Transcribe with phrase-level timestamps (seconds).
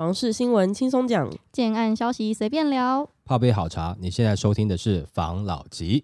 [0.00, 3.06] 房事新闻轻松讲，建案消息随便聊。
[3.22, 6.02] 泡杯好茶，你现在收听的是房老吉。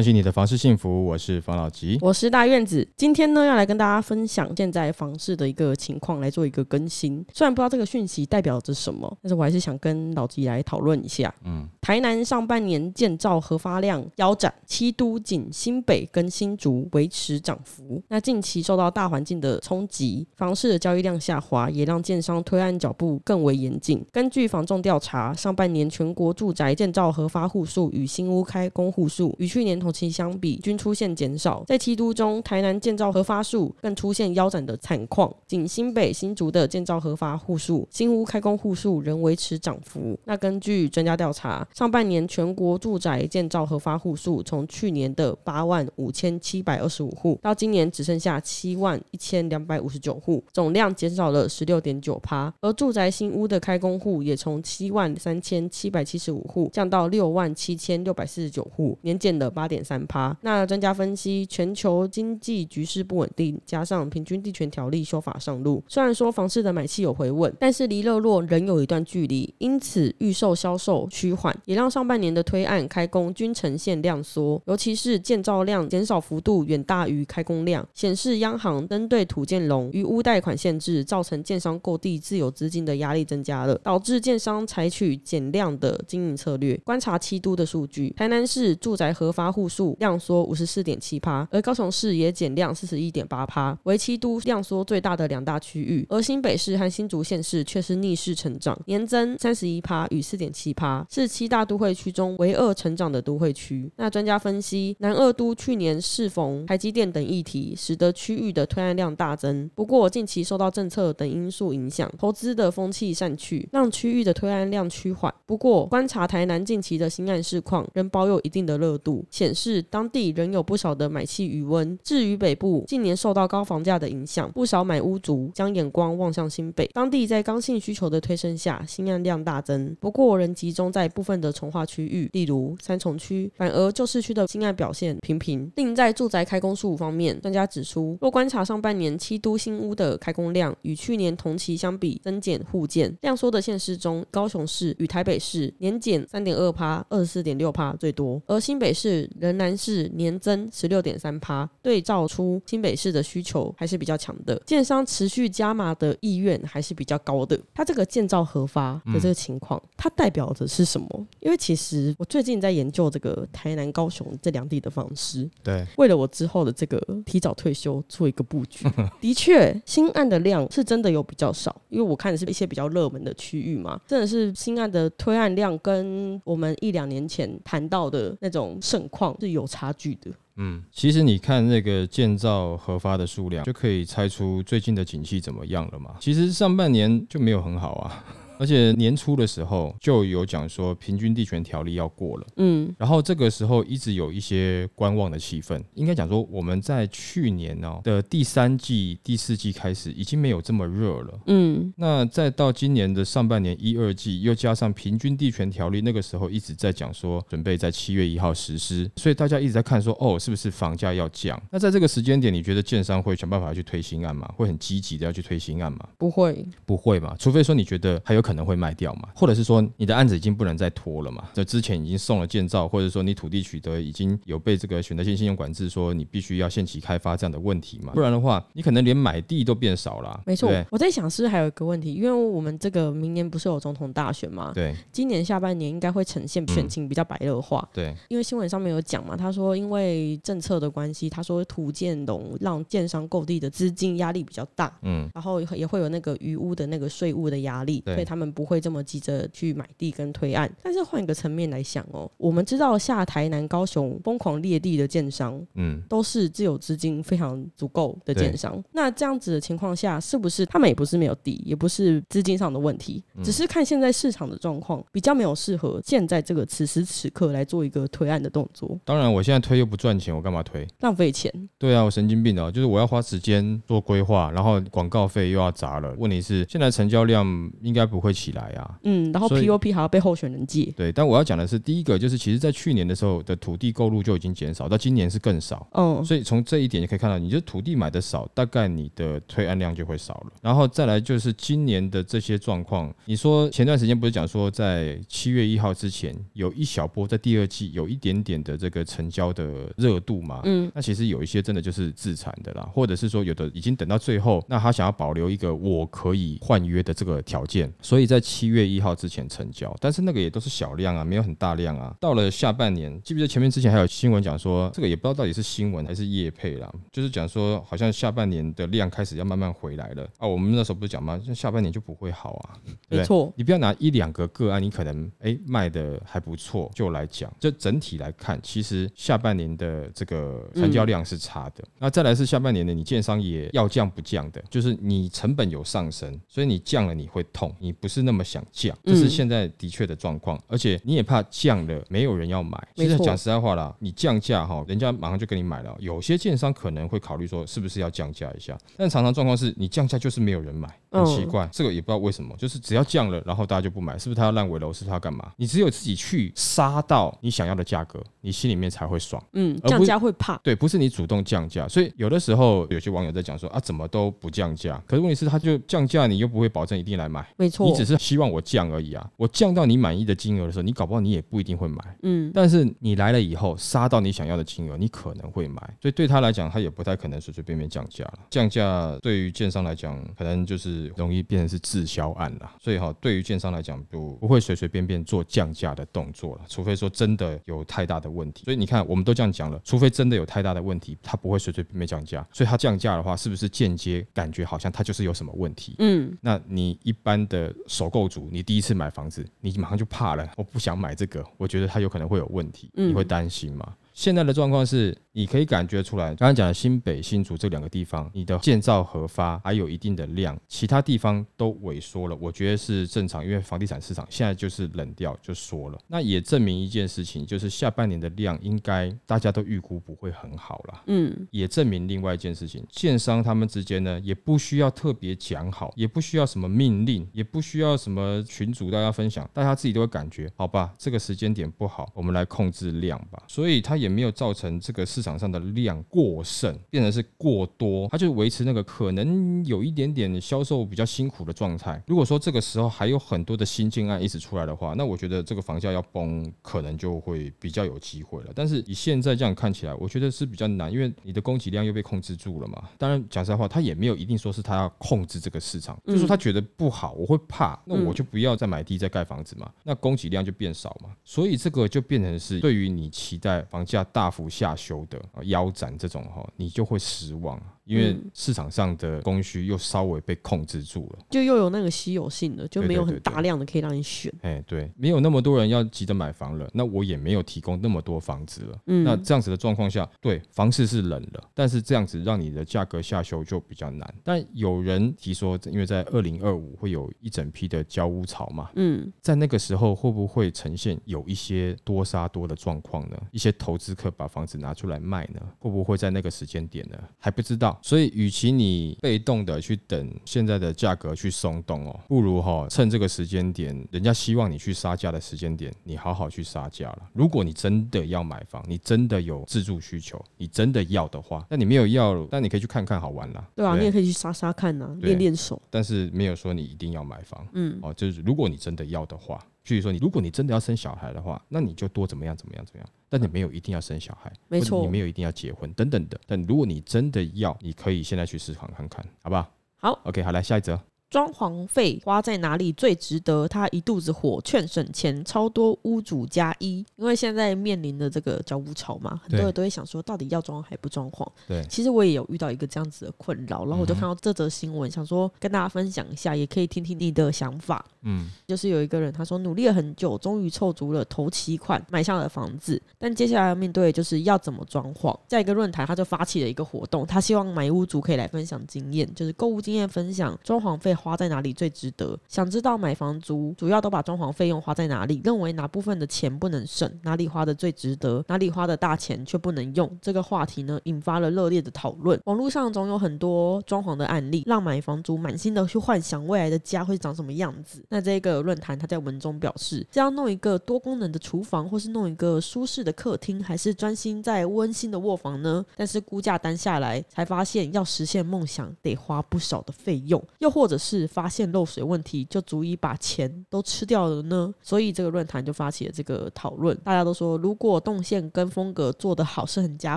[0.00, 1.98] 关心你的房事幸福，我是房老吉。
[2.00, 2.88] 我是大院子。
[2.96, 7.22] 今天呢，要来跟大家分享现在房市的一个情况，来做一个更新。
[7.34, 11.34] 虽然不知道这个讯息代表着什么，但是我还是想跟老吉来讨论一下。
[11.44, 18.02] 嗯，台南上半年建造核发量腰斩，七都仅新北跟新竹维持涨幅。
[18.08, 24.02] 那近期受到大环境的冲击，房市的交易量下滑，也让建商推案脚步更为严谨。
[24.10, 40.18] 根据房仲调查，上半年全国住宅建造核发户数与新屋开工户数与去年同期相比均出现减少，在七都中，台南建造核发数更出现腰斩的惨况，仅新北、新竹的建造核发户数、新屋开工户数仍维持涨幅。
[40.24, 52.52] 那根据专家调查，上半年全国住宅建造核发户数从去年的八万五千七百二十五户，到今年只剩下七万一千两百五十九户，总量减少了十六点九趴。
[52.60, 59.70] 而住宅新屋的开工户也从七万三千七百七十五户降到六万七千六百四十九户，年减了八。
[59.70, 60.36] 点三趴。
[60.42, 69.52] 那专家分析，全球经济局势不稳定，加上平均地权条例修法上路，虽然说房市的买气有回稳，但是离热络仍有一段距离。
[69.58, 86.76] 因此，预售销售趋缓，也让上半年的推案开工均呈现量缩，尤其是建造量减少幅度远大于开工量，显示央行针对土建龙与屋贷款限制，造成建商购地自有资金的压力增加了，导致建商采取减量的经营策略。
[86.84, 89.59] 观察七都的数据，台南市住宅合法户。
[89.60, 96.06] 户数量缩五十四点七趴，而高雄市也减量四十一点八趴，为七都量缩最大的两大区域。
[96.08, 103.92] 而新北市和新竹县市却是逆势成长，年增三十一趴与四点七趴，是七大都会区中唯二成长的都会区。
[103.96, 109.70] 那专家分析，南二都去年适逢台积电等议题，使得区域的推案量大增。
[109.74, 115.30] 不过近期受到政策等因素影响，投资的风气散去，让区域的推案量趋缓。
[115.44, 119.49] 不过观察台南近期的新案市况，仍保有一定的热度，显。
[119.50, 121.98] 显示当地仍有不少的买气余温。
[122.04, 126.88] 至于北部，近年受到高房价的影响，不少买屋族将眼光望向新北。
[126.94, 133.50] 当地在刚性需求的推升下，新案量大增，不过仍集中在部分的从化区域，例如三重区。
[133.56, 135.68] 反而旧市区的新案表现平平。
[135.74, 149.28] 另在住宅开工数方面，专家指出，若观察上半年七都新屋的开工量与去年同期相比增减互见，量缩的县市中，高雄市与台北市年减三点二趴、二十四点六趴最多，而新北市。
[149.40, 157.58] 仍然是年增十六点三趴，对照出新北市的需求还是比较强的，建商持续加码的意愿还是比较高的。
[157.74, 161.26] 它这个建造核发的这个情况，它代表的是什么？
[161.40, 168.86] 因为其实我最近在研究这个台南、高雄这两地的方式，对，为了我之后的这个提早退休做一个布局。
[169.20, 179.29] 的确，新案的量是真的有比较少，因为我看的是一些比较热门的区域嘛，真的是新案的推案量跟我们一两年前谈到的那种盛况。
[179.38, 180.30] 是有差距的。
[180.56, 186.16] 嗯，其实你看那个建造核发的数量，就可以猜出最近的景气怎么样了嘛。
[186.20, 188.24] 其实上半年就没有很好啊。
[188.60, 195.82] 而且年初的时候就有讲说平均地权条例要过了，嗯，然后这个时候一直有一些观望的气氛。
[195.94, 211.58] 应该讲说我们在去年哦的第三季、第四季开始已经没有这么热了，嗯，那再到今年的上半年一二季，又加上平均地权条例，那个时候一直在讲说准备在七月一号实施，所以大家一直在看说哦是不是房价要降？
[211.70, 214.46] 那在这个时间点，你觉得建商会想办法去推新案吗？
[214.54, 216.06] 会很积极的要去推新案吗？
[216.18, 217.34] 不会，不会嘛？
[217.38, 218.49] 除非说你觉得还有可。
[218.50, 221.48] 可能会卖掉嘛，或者是说你的案子已经不能再拖了嘛？
[221.54, 228.12] 这之前已经送了建造，或者说你土地取得已经有被这个选择性信用管制，说你必须要限期开发这样的问题嘛？
[228.12, 230.40] 不然的话，你可能连买地都变少了。
[230.44, 234.72] 没错，我在想是不是还有一个问题，因为我们这个明年不是有总统大选嘛？
[234.74, 237.88] 对，今年下半年应该会呈现选情比较白热化。
[237.92, 249.20] 对，因为新闻上面有讲嘛，他说因为政策的关系，他说土建龙让建商购地的资金压力比较大，嗯，然后也会有那个余屋的那个税务的压力，所以他们不会这么急。
[249.20, 258.82] 着去买地跟推案，但是换一个层面来想哦，我们知道下台南、高雄疯狂裂地的建商，嗯，都是自有资金非常足够的建商。
[258.92, 268.98] 那这样子的情况下，是不是他们也不是没有地，也不是资金上的问题，只是看现在市场的状况比较没有适合现在这个此时此刻来做一个推案的动作。
[269.04, 270.88] 当然，我现在推又不赚钱，我干嘛推？
[271.00, 271.52] 浪费钱。
[271.76, 276.14] 对啊，我神经病哦，就是我要花时间做规划，然后广告费又要砸了。
[276.16, 277.44] 问题是现在成交量
[277.82, 278.29] 应该不会。
[278.30, 278.98] 会起来啊。
[279.02, 280.84] 嗯，然后 POP 还要被候选人借。
[280.96, 285.86] 对，但我要讲的是，第一个就是，其实在去年的时候的土地购入就已经减少，到今年是更少。
[285.92, 290.52] 嗯，所以从这一点就可以看到，你就土地买的少，大概你的推案量就会少了。
[290.62, 300.60] 然后再来就是今年的这些状况，你说前段时间不是讲说在七月一号之前有一小波，在第二季有一点点的这个成交的热度嘛？
[300.64, 312.12] 嗯，那其实有一些真的就是自产的啦，或者是说有的已经等到最后，那他想要保留一个我可以换约的这个条件，所以在七月一号之前成交，但是那个也都是小量啊，没有很大量啊。
[312.18, 320.48] 到了下半年，记不记得前面之前还有新闻讲说，这个也不知道到底是新闻还是业配啦，就是讲说好像下半年的量开始要慢慢回来了啊。
[320.48, 321.40] 我们那时候不是讲吗？
[321.54, 322.74] 下半年就不会好啊？
[323.08, 323.52] 没错。
[323.54, 331.84] 你不要拿一两个个案，你可能哎卖的还不错就来讲，就整体来看，其实下半年的这个成交量是差的。
[332.00, 342.80] 那再来是下半年的，你建商也要降不降的，就是你成本有上升，所以你降了你会痛，你不是那么想降，这是现在的确的状况，而且你也怕降了没有人要买。
[342.96, 345.94] 其实讲实在话啦，你降价哈，人家马上就给你买了。
[346.00, 355.52] 有些建商可能会考虑说是不是要降价一下，但常常状况是你降价就是没有人买，很奇怪，这个也不知道为什么，就是只要降了，然后大家就不买，是不是他要烂尾楼，是他要干嘛？
[355.56, 359.42] 你只有自己去杀到你想要的价格，你心里面才会爽。
[359.52, 360.56] 嗯，降价会怕。
[360.58, 365.02] 对，不是你主动降价，所以有的时候有些网友在讲说啊，怎么都不降价？
[365.06, 367.89] 可是问题是，他就降价，你又不会保证一定来买，没错。
[367.90, 369.30] 你只是希望我降而已啊。
[369.36, 372.16] 我降到你满意的金额的时候，你搞不好你也不一定会买。
[372.22, 375.80] 嗯，但是你来了以后，杀到你想要的金额，你可能会买。
[376.00, 378.38] 所以对他来讲，他也不太可能随随便便降价了。
[378.50, 382.70] 降价对于建商来讲，可能就是容易变成是滞销案了。
[382.80, 388.64] 所以哈，对于建商来讲，不不会随随便便做降价的动作了，除非说真的有太大的问题。
[388.64, 392.46] 所以你看，我们都这样讲了，除非真的有太大的问题，他不会随随便便降价。
[392.52, 395.94] 所以他降价的话，是不是间接感觉好像他就是有什么问题？
[395.98, 403.94] 嗯，那你一般的首购族，你第一次买房子，你马上就怕了，我不想买这个，我觉得它有可能会有问题，你会担心吗？
[404.12, 415.98] 现在的状况是，你可以感觉出来，刚刚讲的新北、新竹这两个地方，你的建造核发还有一定的量，其他地方都萎缩了，我觉得是正常，因为房地产市场现在就是冷掉，就缩了。
[416.08, 421.02] 那也证明一件事情，就是下半年的量应该大家都预估不会很好了。
[421.06, 433.40] 嗯，也证明另外一件事情，建商他们之间呢，也不需要特别讲好，也不需要什么命令，也不需要什么群主大家分享，大家自己都会感觉，好吧，这个时间点不好，我们来控制量吧。
[433.46, 442.02] 所以它也没有造成这个市场上的量过剩，变成是过多，它就维持那个可能有一点点销售比较辛苦的状态。
[442.06, 448.52] 如果说这个时候还有很多的新进案一直出来的话，那我觉得这个房价要崩，可能就会比较有机会了。
[448.54, 452.88] 但是以现在这样看起来，我觉得是比较难，因为你的供给量又被控制住了嘛。
[452.98, 461.10] 当然讲实在话，他也没有一定说是他要控制这个市场，就是说他觉得不好，我会怕，那我就不要再买地再盖房子嘛，那供给量就变少嘛。
[461.24, 467.60] 所以这个就变成是对于你期待房价大幅下修的、腰斩这种哈，你就会失望。
[467.90, 471.18] 因为市场上的供需又稍微被控制住了。
[471.28, 474.32] 就又有那个稀有性的，就没有很大量的可以让你选。
[474.42, 478.78] 哎，对，没有那么多人要急着买房了，那我也没有提供那么多房子了。
[478.86, 484.14] 嗯那这样子的状况下，对房市是冷了，但是这样子让你的价格下修就比较难。
[484.22, 493.16] 但有人提说，因为在二零二五会有一整批的交屋潮嘛，嗯，在那个时候会不会呈现有一些多杀多的状况呢？
[493.32, 495.40] 一些投资客把房子拿出来卖呢？
[495.58, 496.96] 会不会在那个时间点呢？
[497.18, 497.79] 还不知道。
[497.82, 507.02] 所以，与其你被动的去等现在的价格去松动哦，不如哈、趁这个时间点，人家希望你去杀价的时间点，你好好去杀价了。
[507.12, 513.48] 如果你真的要买房，你真的有自住需求，你真的要的话，那你没有要，但你可以去看看好玩啦。
[513.54, 515.60] 对啊，不你也可以去杀杀看呐、对练练手。
[515.70, 517.46] 但是没有说你一定要买房。
[517.54, 526.20] 嗯，哦，就是如果你真的要的话，譬如说你如果你真的要生小孩的话，那你就多怎么样怎么样怎么样，但你没有一定要生小孩，没错你没有一定要结婚等等的。
[526.26, 529.52] 但如果你真的要，你可以现在去市场看看，好不好？
[529.76, 530.80] 好，OK，好，来下一则。
[531.10, 533.48] 装潢费花在哪里最值得？
[533.48, 536.86] 他一肚子火，劝省钱，超多屋主加一。
[536.94, 541.26] 因为现在面临的这个交屋潮嘛，很多人都会想说，到底要装还不装潢？
[541.48, 547.84] 对，其实我也有遇到一个这样子的困扰，然后我就看到这则新闻，想说跟大家分享一下，也可以听听你的想法。
[548.02, 555.18] 嗯，就是有一个人，他说努力了很久，终于凑足了头期款，买下了房子，但接下来要面对的就是要怎么装潢。
[555.26, 562.18] 在一个论坛，他就发起了一个活动，他希望买屋主可以来分享经验，就是购物经验分享、装潢费花在哪里最值得。
[562.28, 569.90] 想知道买房族主要都把装潢费用花在哪里，认为哪部分的钱不能省，哪里花的最值得，哪里花的大钱却不能用。
[570.02, 572.20] 这个话题呢，引发了热烈的讨论。
[572.26, 577.82] 网络上总有很多装潢的案例，让买房族满心的去幻想未来的家会长什么样子。
[577.88, 585.64] 那这个论坛他在文中表示，这样弄一个多功能的厨房，或是弄一个舒适的客厅，还是专心在温馨的卧房呢？
[585.76, 594.52] 但是估价单下来，才发现要实现梦想得花不少的费用，又或者是发现漏水问题，就足以把钱都吃掉了呢？
[594.62, 596.76] 所以这个论坛就发起了这个讨论。
[596.84, 599.96] 大家都说，如果动线跟风格做得好，是很加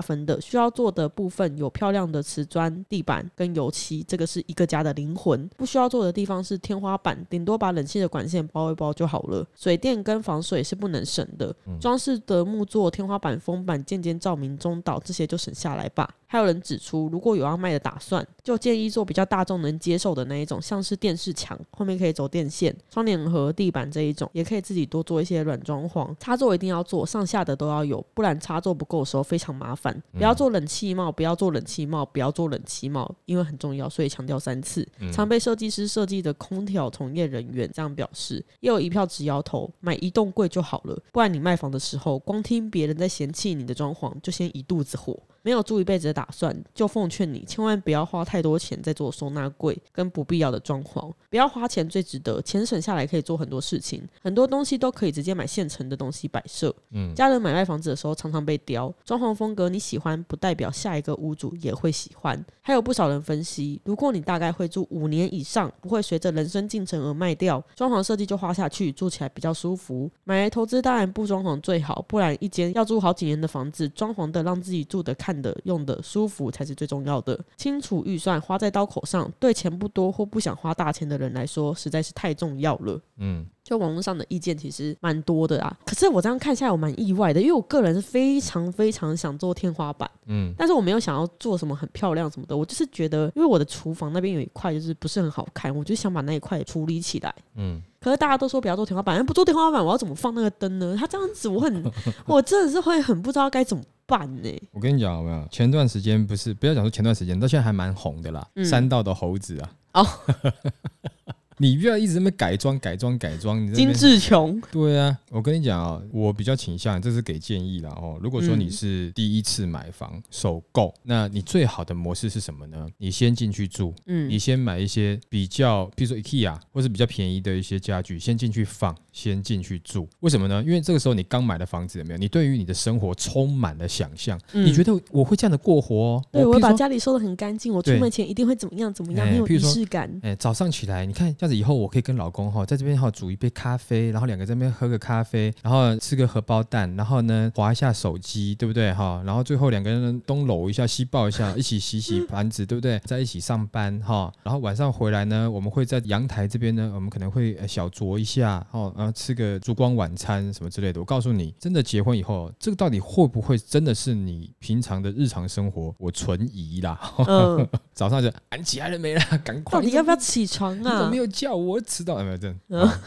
[0.00, 0.40] 分的。
[0.40, 5.48] 需要做的部分有漂亮的瓷砖地板跟油漆，这个是一个家的灵魂。
[5.56, 9.46] 不需要做的地方是天花板，顶多把冷气的管线包一包就好了。
[9.54, 11.54] 水电跟防水是不能省的。
[11.80, 16.08] 装饰的木作、天花板、封板、渐渐照明、中岛这些就省下来吧。
[16.34, 26.12] 还有人指出，如果有要卖的打算，就建议做比较大众能接受的那一种，像是电视墙后面可以走电线、窗帘和地板这一种，也可以自己多做一些软装潢。
[26.18, 29.96] 插座一定要做，上下的都要有，不然插座不够的时候非常麻烦。
[30.10, 34.84] 不要做冷气帽，不要做冷气帽，不要做冷气帽，因为很重要，所以强调三次。
[35.12, 45.16] 常被设计师设计的空调从业人员这样表示，也有一票直摇头，买移动柜就好了，不然你卖房的时候，光听别人在嫌弃你的装潢，就先一肚子火。
[45.44, 51.12] 没有住一辈子的打算，就奉劝你千万不要花太多钱在做收纳柜跟不必要的装潢。
[51.28, 56.74] 不要花钱最值得，钱省下来可以做很多事情，很多东西都可以直接买现成的东西摆设。
[56.92, 62.42] 嗯，家人买卖房子的时候常常被刁，装潢风格你喜欢不代表下一个屋主也会喜欢。
[62.62, 70.10] 还有不少人分析，如果你大概会住五年以上，不会随着人生进程而卖掉，装潢设计就花下去，住起来比较舒服。
[70.24, 75.33] 买来投资当然不装潢最好，不然一间要住好几年的房子，装潢的让自己住的看。
[75.40, 77.38] 的用的舒服才是最重要的。
[77.56, 83.00] 清楚预算花在刀口上，对钱不多或不想花大钱的人来说，实在是太重要了。
[83.18, 85.76] 嗯，就网络上的意见其实蛮多的啊。
[85.86, 92.56] 可是我这样看下来，我蛮意外的，因为我个人是非常非常想做天花板，嗯，但是我没有想要做什么很漂亮什么的。
[92.56, 97.32] 我就是觉得，因为我的厨房那边有一块就是不是很好看，我就想把那一块处理起来。
[97.54, 100.96] 嗯，可是大家都说不要做天花板，不做天花板，我要怎么放那个灯呢？
[100.98, 101.92] 它这样子，我很，
[102.26, 103.82] 我真的是会很不知道该怎么。
[104.06, 104.62] 办呢？
[104.72, 105.48] 我跟你讲，有没有？
[105.50, 108.46] 前段时间不是，不要讲说前段时间，到现在还蛮红的啦。
[108.64, 109.72] 山道的猴子啊。
[109.94, 110.06] 哦。
[111.58, 114.60] 你不要一直在那改装、改装、改装，精致穷。
[114.72, 118.18] 对啊，我跟你讲啊，我比较倾向，这是给建议了哦。
[118.22, 122.86] 如果说你是第一次买房首购，那你最好的模式是什么呢？
[122.98, 130.08] 你先进去住，嗯，你先买一些比较，比如说 IKEA 或是比较便宜的一些家具，先进去放，先进去住。
[130.20, 130.62] 为什么呢？
[130.66, 132.18] 因为这个时候你刚买的房子有没有？
[132.18, 135.94] 你对于你的生活充满了想象，你觉得我会这样的过活？
[135.94, 136.24] 哦？
[136.32, 140.10] 对我把家里收的很干净，我出门前一定会怎么样怎么样，很有仪式感。
[140.22, 141.34] 哎，早上起来你看。
[141.44, 149.22] 这样子以后我可以跟老公哈在这边哈煮一杯咖啡，然后两个在那边喝个咖啡，然后吃个荷包蛋，然后呢划一下手机，对不对哈？
[149.24, 152.98] 然后最后两个人东搂一下西抱一下，一起洗洗盘子，对不对？
[153.04, 161.00] 在一起上班哈，然后晚上回来呢，我们会在阳台这边呢，我们可能会小酌一下哦，然后吃个烛光晚餐什么之类的。
[161.00, 165.94] 我告诉你，真的结婚以后，这个到底会不会真的是你平常的日常生活？
[165.98, 166.98] 我存疑啦。
[167.26, 169.22] 嗯， 早上就俺起来了没啦？
[169.44, 171.10] 赶快，到底要不要起床啊？
[171.10, 171.24] 没有。
[171.34, 172.38] 叫我迟到有没有？
[172.38, 172.58] 真，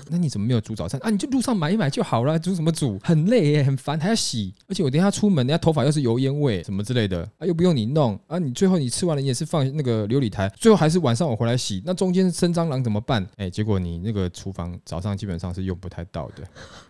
[0.09, 1.09] 那你怎么没有煮早餐啊？
[1.09, 2.99] 你就路上买一买就好了，煮什么煮？
[3.01, 4.53] 很累耶，很烦，还要洗。
[4.67, 8.37] 而且我等下出门，人家头发又是油烟味什么之类的啊，又不用你弄啊。
[8.37, 11.81] 你最后你吃完了，你也是放那个琉璃台，最后还是晚上我回来洗。
[11.85, 13.25] 那中间生蟑螂怎么办？
[13.37, 16.43] 哎，结果你那个厨房早上基本上是用不太到的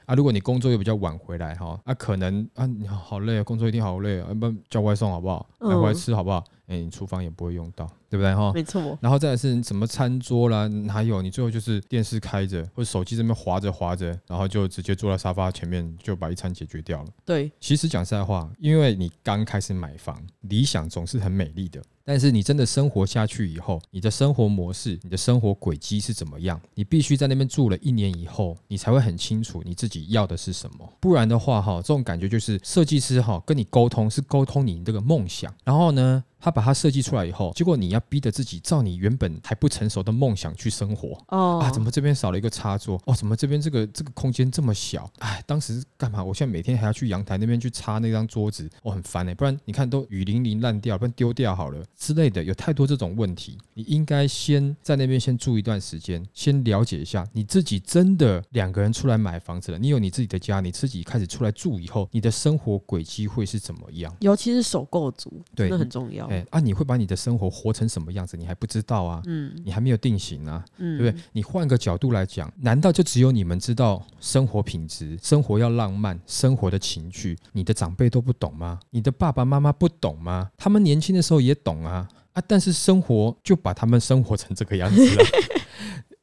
[0.06, 0.16] 啊。
[0.16, 5.48] 如果你工作又比较晚回来哈，啊，可能啊，你好累啊，工作一定好累啊，不叫外送好不好？
[5.60, 6.44] 买回来吃好不好？
[6.68, 8.52] 哎，你厨房也不会用到，对不对哈？
[8.54, 8.98] 没错。
[9.02, 17.10] 然后再来是什么餐桌啦，还有你最后就是电视开着或者手机这边滑着滑着，然后就直接坐在沙发前面就把一餐解决掉了。
[17.26, 21.82] 对，其实讲实在话，因为你刚开始买房，理想总是很美丽的。
[22.08, 26.58] 但是你真的生活下去以后，你的生活模式、你的生活轨迹是怎么样？
[26.74, 30.94] 你必须在那边住了一年以后，你才会很清楚你自己要的是什么。
[31.02, 36.24] 不然的话，哈，这种感觉就是设计师哈跟你沟通是沟通你这个梦想，然后呢？
[36.40, 41.72] 他把它设计出来以后，结果你要逼着自己照你原本还不成熟的梦想去生活哦啊！
[41.72, 43.02] 怎么这边少了一个插座？
[43.08, 45.10] 哦，怎么这边这个这个空间这么小？
[45.18, 46.24] 哎，当时干嘛？
[46.24, 49.34] 我现在每天还要去阳台那边去擦那张桌子，我很烦哎！
[49.34, 51.84] 不然你看都雨淋淋烂掉，不然丢掉好了。
[51.98, 64.16] 之类的，有太多这种问题，你应该先在那边先住一段时间，先了解一下你自己真的两个人出来买房子了，你有你自己的家，你自己开始出来住以后，你的生活轨迹会是怎么样？
[64.20, 66.28] 尤其是首购族，对那很重要。
[66.28, 68.38] 哎啊，你会把你的生活活成什么样子？
[68.38, 71.24] 你还不知道啊，嗯，你还没有定型啊，嗯，对不对？
[71.32, 78.80] 你换个角度来讲，难道就只有你们知道生活品质、生活要浪漫、生活的情趣，你的长辈都不懂吗？
[78.92, 80.52] 你的爸爸妈妈不懂吗？
[80.58, 82.44] 他们年轻的时候也懂啊啊啊！
[82.46, 85.24] 但是生活就把他们生活成这个样子了。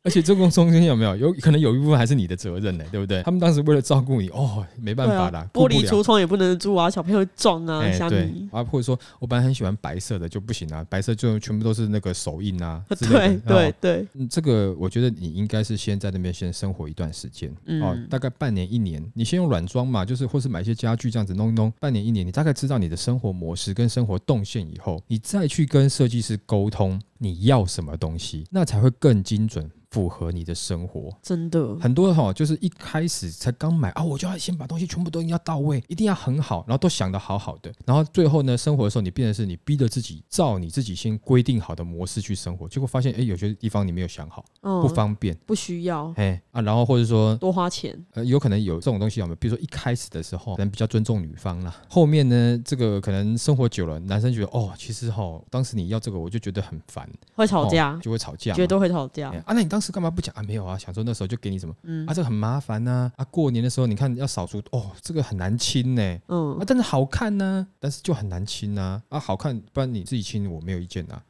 [0.04, 1.16] 而且这个中间有没有？
[1.16, 2.84] 有可能有一部分还是你的责任呢？
[2.92, 3.22] 对不对？
[3.22, 8.30] 他们当时为了照顾你，哦，没办法啦，玻璃橱窗也不能住啊，小朋友撞啊，哎，对。
[8.52, 17.50] 啊，或者说我本来很喜欢白色的就不行啊，白色就全部都是那个手印啊， 对对对，这个我觉得你应该是先在那边先生活一段时间，
[17.82, 29.70] 哦，大概半年一年，你先用软装嘛，就是或是买一些家具这样子弄一弄，半年一年，你大概知道你的生活模式跟生活动线以后，你再去跟设计师沟通你要什么东西，那才会更精准。
[29.90, 31.76] 符合你的生活，真的。
[31.76, 49.36] 很多哈，就是一开始才刚买啊，我就要先把东西全部都一定要到位，一定要很好，然后都想的好好的，然后最后呢，生活的时候你变的是你逼着自己照你自己先规定好的模式去生活，结果发现哎，有些地方你没有想好，不方便，不需要，哎啊，然后或者说多花钱，呃，有可能有这种东西有没有？
[49.36, 60.42] 比如说一开始的时候可能比较尊重女方啦，后面呢，这个可能生活久了，男生觉得哦，其实哈，当时你要这个我就觉得很烦，会吵架，就会吵架，绝对会吵架啊，那你当时干嘛不讲啊？
[60.42, 60.64] 没有。
[60.64, 71.20] 啊，想说那时候就给你什么，嗯，啊，这个很麻烦呐，啊，过年的时候你看要扫除，哦，这个很难清呢，嗯，啊，但是好看呢，但是就很难清呐，啊，好看，不然你自己清我没有意见呐，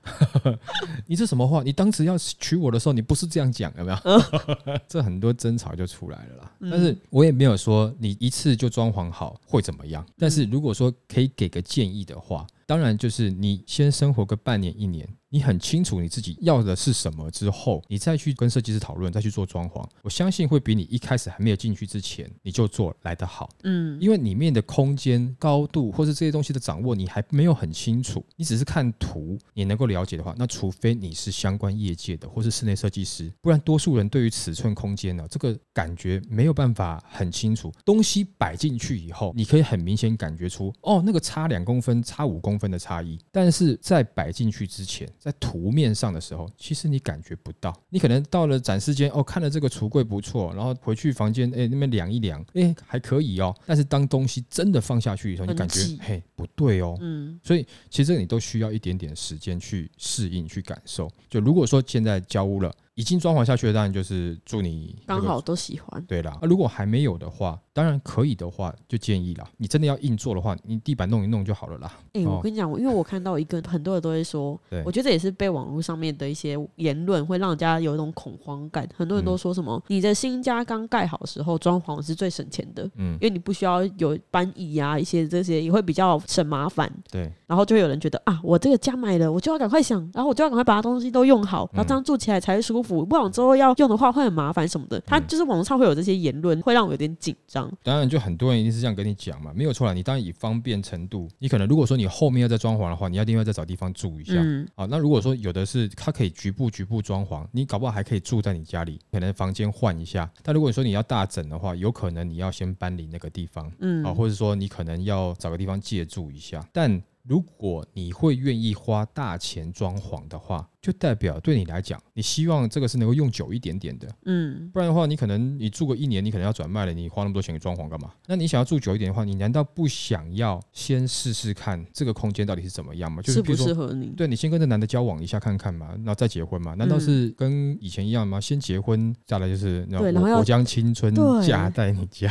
[1.06, 1.62] 你这什么话？
[1.64, 3.98] 你当时要娶我的时候，你不是这样讲，有没有？
[4.86, 6.52] 这很多争吵就出来了啦。
[6.70, 15.08] 但是我也没有说你一次就装潢好会怎么样，但是如果说可以给个建议的话，当然就是你先生活个半年一年。
[15.34, 23.50] 你很清楚你自己要的是什么之后，你再去跟设计师讨论，再去做装潢，我相信会比你一开始还没有进去之前你就做来得好。
[23.64, 37.72] 嗯，因为里面的空间高度或是这些东西的掌握，你还没有很清楚，你只是看图，你能够了解的话，那除非你是相关业界的或是室内设计师，不然多数人对于尺寸空间呢，这个感觉没有办法很清楚。
[37.84, 45.12] 东西摆进去以后，你可以很明显感觉出，哦，那个差两公分、差五公分的差异，但是在摆进去之前。
[45.24, 47.74] 在图面上的时候，其实你感觉不到。
[47.88, 53.56] 你可能到了展示间，哦，看了这个橱柜不错，然后回去房间，哎，那边量一量，哎，还可以哦。
[53.64, 56.98] 但是当东西真的放下去以后，你感觉，嘿，不对哦。
[57.00, 57.40] 嗯。
[57.42, 61.10] 所以其实你都需要一点点时间去适应、去感受。
[61.30, 62.70] 就如果说现在交屋了。
[62.94, 66.02] 已经装潢下去的，当然就是祝你刚好都喜欢。
[66.06, 69.44] 对啦，如果还没有的话，当然可以的话，就建议啦。
[69.56, 71.92] 你真的要硬做的话，你地板弄一弄就好了啦。
[72.12, 78.88] 哎，我跟你讲，因为我看到一个很多人都会说， 我觉得也是被网络上面的一些言论会让人家有一种恐慌感。
[78.96, 86.88] 很多人都说什么，你的新家刚盖好的时候装潢是最省钱的，嗯，因为你不需要有搬椅啊，一些这些也会比较省麻烦。
[87.10, 92.83] 对，然后就会有人觉得啊，我这个家买了，我就要赶快想，然后我就要赶快把它东西都用好，然后这样住起来才舒服。
[92.84, 97.70] 不然之后要用的话会很麻烦什么的，他就是网络上会有这些言论，会让我有点紧张。
[97.82, 99.92] 当然，就很多人一定是这样跟你讲嘛，没有错啦。
[99.92, 104.86] 你当然以方便程度，你可能如果说你后面要再装潢的话，你要另外再找地方住一下嗯啊。
[104.86, 110.30] 那如果说有的是它可以局部局部装潢，你搞不好还可以住在你家里，可能房间换一下。
[110.42, 116.66] 但如果你说你要大整的话，有可能你要先搬离那个地方，嗯啊，或者说你可能要找个地方借住一下。
[116.72, 128.12] 但如果你会愿意花大钱装潢的话，就代表对你来讲，你希望这个是能够用久一点点的，嗯，不然的话，你可能你住个一年，你可能要转卖了，你花那么多钱给装潢干嘛？
[128.26, 133.22] 那你想要住久一点的话，你难道不想要先试试看这个空间到底是怎么样吗？
[133.22, 134.08] 适不适合你？
[134.08, 136.74] 对你先跟这男的交往一下看看嘛，然后再结婚嘛？
[136.74, 138.38] 难道是跟以前一样吗？
[138.38, 142.30] 先结婚，再来就是我我将青春嫁在你家。